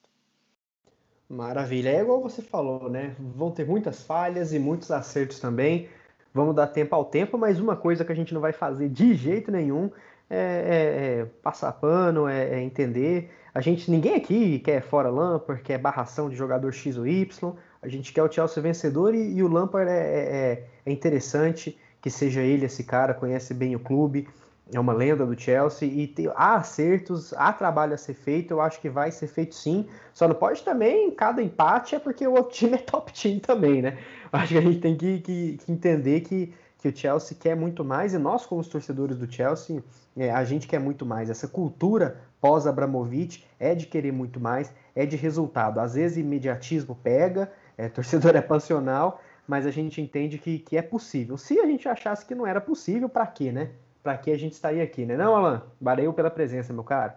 [1.31, 1.89] Maravilha.
[1.89, 3.15] É igual você falou, né?
[3.17, 5.87] Vão ter muitas falhas e muitos acertos também.
[6.33, 9.13] Vamos dar tempo ao tempo, mas uma coisa que a gente não vai fazer de
[9.15, 9.89] jeito nenhum
[10.29, 13.31] é, é, é passar pano, é, é, entender.
[13.53, 17.53] A gente, ninguém aqui quer fora Lampard, quer barração de jogador X ou Y.
[17.81, 22.09] A gente quer o Chelsea vencedor e, e o Lampard é, é, é interessante que
[22.09, 24.27] seja ele esse cara, conhece bem o clube,
[24.73, 28.61] é uma lenda do Chelsea e tem, há acertos, há trabalho a ser feito, eu
[28.61, 29.85] acho que vai ser feito sim.
[30.13, 33.81] Só não pode também, cada empate é porque o outro time é top team também,
[33.81, 33.97] né?
[34.31, 37.83] Acho que a gente tem que, que, que entender que, que o Chelsea quer muito
[37.83, 39.83] mais e nós, como os torcedores do Chelsea,
[40.15, 41.29] é, a gente quer muito mais.
[41.29, 45.79] Essa cultura pós-Abramovich é de querer muito mais, é de resultado.
[45.79, 50.81] Às vezes, imediatismo pega, é, torcedor é passional, mas a gente entende que, que é
[50.81, 51.37] possível.
[51.37, 53.71] Se a gente achasse que não era possível, para quê, né?
[54.03, 55.15] Para que a gente estaria aqui, né?
[55.15, 55.63] Não, Alan?
[55.79, 57.13] Valeu pela presença, meu caro.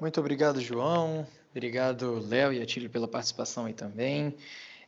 [0.00, 1.26] Muito obrigado, João.
[1.50, 4.34] Obrigado, Léo e Atílio, pela participação aí também.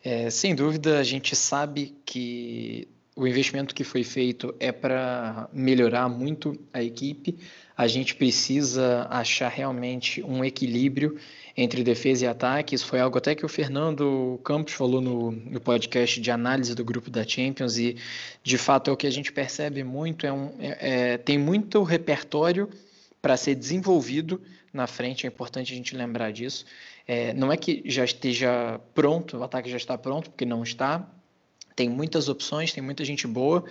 [0.03, 6.09] É, sem dúvida, a gente sabe que o investimento que foi feito é para melhorar
[6.09, 7.39] muito a equipe.
[7.77, 11.17] A gente precisa achar realmente um equilíbrio
[11.57, 12.75] entre defesa e ataque.
[12.75, 16.85] Isso foi algo até que o Fernando Campos falou no, no podcast de análise do
[16.85, 17.97] grupo da Champions e,
[18.43, 20.27] de fato, é o que a gente percebe muito.
[20.27, 22.69] É um, é, é, tem muito repertório
[23.23, 24.41] para ser desenvolvido
[24.73, 26.65] na frente, é importante a gente lembrar disso.
[27.07, 31.09] É, não é que já esteja pronto, o ataque já está pronto, porque não está.
[31.75, 33.65] Tem muitas opções, tem muita gente boa,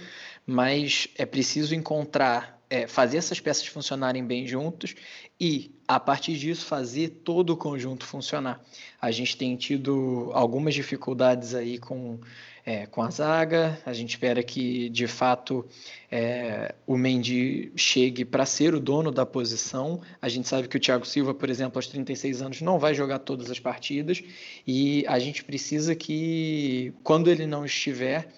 [0.45, 4.95] mas é preciso encontrar é, fazer essas peças funcionarem bem juntos
[5.39, 8.61] e, a partir disso, fazer todo o conjunto funcionar.
[8.99, 12.19] A gente tem tido algumas dificuldades aí com,
[12.65, 15.65] é, com a zaga, a gente espera que, de fato,
[16.09, 19.99] é, o Mendy chegue para ser o dono da posição.
[20.21, 23.19] A gente sabe que o Thiago Silva, por exemplo, aos 36 anos, não vai jogar
[23.19, 24.23] todas as partidas
[24.65, 28.29] e a gente precisa que, quando ele não estiver,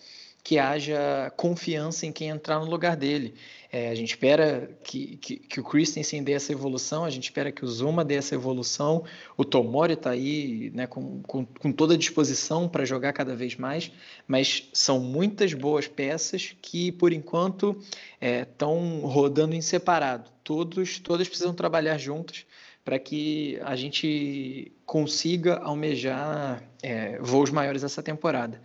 [0.45, 3.33] que haja confiança em quem entrar no lugar dele.
[3.71, 7.51] É, a gente espera que, que, que, o Christensen dê essa evolução, a gente espera
[7.51, 9.03] que o Zuma dê essa evolução,
[9.35, 13.55] o Tomori está aí né, com, com, com, toda a disposição para jogar cada vez
[13.55, 13.91] mais,
[14.27, 17.75] mas são muitas boas peças que, por enquanto,
[18.21, 20.29] estão é, rodando em separado.
[20.43, 22.45] Todos, todas precisam trabalhar juntas
[22.83, 28.61] para que a gente consiga almejar é, voos maiores essa temporada.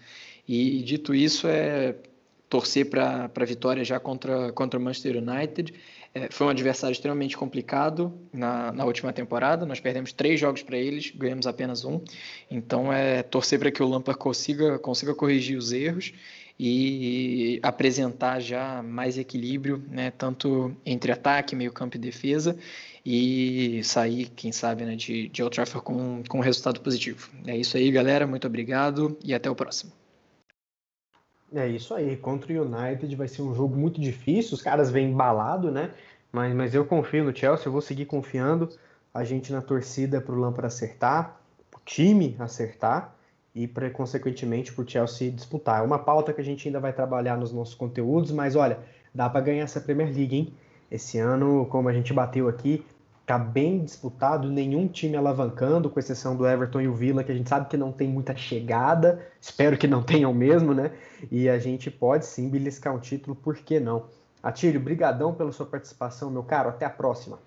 [0.53, 1.95] E dito isso, é
[2.49, 5.73] torcer para a vitória já contra, contra o Manchester United.
[6.13, 9.65] É, foi um adversário extremamente complicado na, na última temporada.
[9.65, 12.01] Nós perdemos três jogos para eles, ganhamos apenas um.
[12.51, 16.13] Então é torcer para que o Lampard consiga, consiga corrigir os erros
[16.59, 22.57] e apresentar já mais equilíbrio, né, tanto entre ataque, meio campo e defesa,
[23.07, 27.31] e sair, quem sabe, né, de, de Old Trafford com, com um resultado positivo.
[27.47, 28.27] É isso aí, galera.
[28.27, 30.00] Muito obrigado e até o próximo.
[31.53, 35.11] É isso aí, contra o United vai ser um jogo muito difícil, os caras vêm
[35.11, 35.93] embalado, né?
[36.31, 38.69] Mas, mas eu confio no Chelsea, eu vou seguir confiando.
[39.13, 41.41] A gente na torcida para o Lampard acertar,
[41.75, 43.17] o time acertar
[43.53, 45.81] e, pra, consequentemente, para o Chelsea disputar.
[45.81, 48.79] É uma pauta que a gente ainda vai trabalhar nos nossos conteúdos, mas olha,
[49.13, 50.55] dá para ganhar essa Premier League, hein?
[50.89, 52.85] Esse ano, como a gente bateu aqui,
[53.31, 57.35] tá bem disputado, nenhum time alavancando, com exceção do Everton e o Villa, que a
[57.35, 60.99] gente sabe que não tem muita chegada, espero que não tenham mesmo, né?
[61.31, 64.09] E a gente pode sim beliscar um título, por que não?
[64.43, 67.39] Atílio, brigadão pela sua participação, meu caro, até a próxima.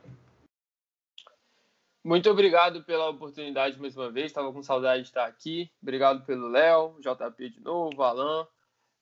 [2.02, 5.70] Muito obrigado pela oportunidade mais uma vez, estava com saudade de estar aqui.
[5.82, 8.48] Obrigado pelo Léo, JP de novo, Alan.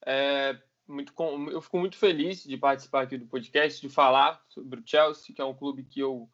[0.03, 0.57] É,
[0.87, 1.13] muito,
[1.51, 5.41] eu fico muito feliz de participar aqui do podcast, de falar sobre o Chelsea, que
[5.43, 6.27] é um clube que eu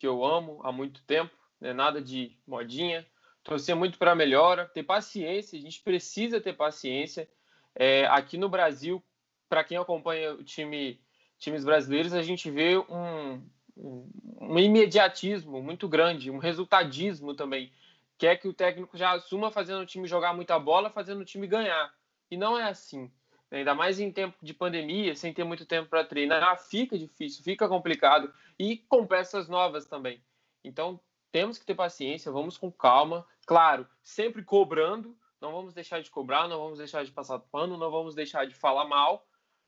[0.00, 1.30] que eu amo há muito tempo,
[1.60, 1.74] né?
[1.74, 3.06] nada de modinha.
[3.44, 7.28] Torcer muito para a melhora, ter paciência, a gente precisa ter paciência.
[7.74, 9.02] É, aqui no Brasil,
[9.46, 10.98] para quem acompanha o time,
[11.38, 13.42] times brasileiros, a gente vê um,
[13.76, 17.70] um, imediatismo muito grande, um resultadismo também.
[18.16, 21.46] Quer que o técnico já assuma fazendo o time jogar muita bola, fazendo o time
[21.46, 21.92] ganhar.
[22.30, 23.10] E não é assim.
[23.50, 27.68] Ainda mais em tempo de pandemia, sem ter muito tempo para treinar, fica difícil, fica
[27.68, 30.22] complicado e com peças novas também.
[30.62, 31.00] Então,
[31.32, 36.46] temos que ter paciência, vamos com calma, claro, sempre cobrando, não vamos deixar de cobrar,
[36.46, 39.26] não vamos deixar de passar pano, não vamos deixar de falar mal,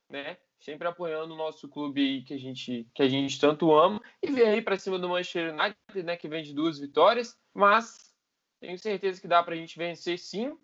[0.08, 0.36] né?
[0.62, 4.48] sempre apoiando o nosso clube que a gente, que a gente tanto ama, e vem
[4.48, 8.14] aí para cima do Manchester United, né, que vem de duas vitórias, mas
[8.60, 10.56] tenho certeza que dá para a gente vencer sim,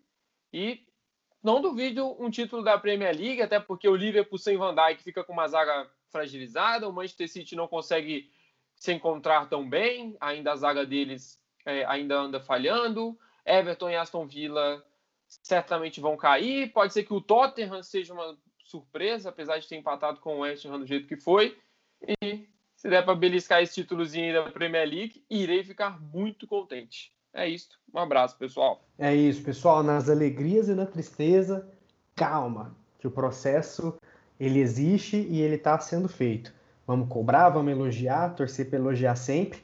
[0.53, 0.87] e
[1.43, 5.23] não duvido um título da Premier League, até porque o Liverpool sem Van Dijk fica
[5.23, 8.31] com uma zaga fragilizada, o Manchester City não consegue
[8.75, 14.25] se encontrar tão bem, ainda a zaga deles é, ainda anda falhando, Everton e Aston
[14.25, 14.83] Villa
[15.27, 20.19] certamente vão cair, pode ser que o Tottenham seja uma surpresa, apesar de ter empatado
[20.19, 21.57] com o West Ham do jeito que foi.
[22.21, 27.11] E se der para beliscar esse títulozinho da Premier League, irei ficar muito contente.
[27.33, 27.69] É isso.
[27.93, 28.83] Um abraço, pessoal.
[28.97, 29.83] É isso, pessoal.
[29.83, 31.67] Nas alegrias e na tristeza,
[32.15, 33.93] calma, que o processo
[34.39, 36.53] ele existe e ele está sendo feito.
[36.87, 39.59] Vamos cobrar, vamos elogiar, torcer para elogiar sempre.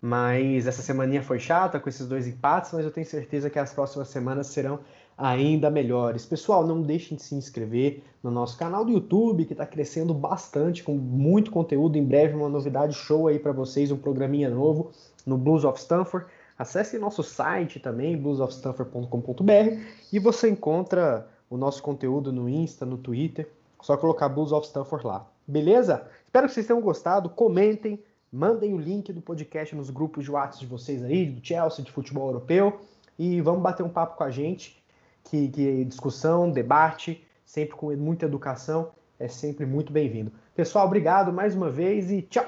[0.00, 3.72] Mas essa semaninha foi chata com esses dois empates, mas eu tenho certeza que as
[3.72, 4.80] próximas semanas serão
[5.16, 6.24] ainda melhores.
[6.24, 10.82] Pessoal, não deixem de se inscrever no nosso canal do YouTube, que está crescendo bastante,
[10.82, 11.98] com muito conteúdo.
[11.98, 14.90] Em breve, uma novidade show aí para vocês, um programinha novo
[15.26, 16.26] no Blues of Stanford.
[16.60, 19.82] Acesse nosso site também, bluesofstanford.com.br,
[20.12, 23.48] e você encontra o nosso conteúdo no Insta, no Twitter.
[23.80, 25.26] Só colocar Blues of Stanford lá.
[25.46, 26.06] Beleza?
[26.26, 27.30] Espero que vocês tenham gostado.
[27.30, 27.98] Comentem,
[28.30, 31.90] mandem o link do podcast nos grupos de WhatsApp de vocês aí, do Chelsea, de
[31.90, 32.78] futebol europeu.
[33.18, 34.84] E vamos bater um papo com a gente
[35.24, 40.30] que, que discussão, debate, sempre com muita educação, é sempre muito bem-vindo.
[40.54, 42.44] Pessoal, obrigado mais uma vez e tchau!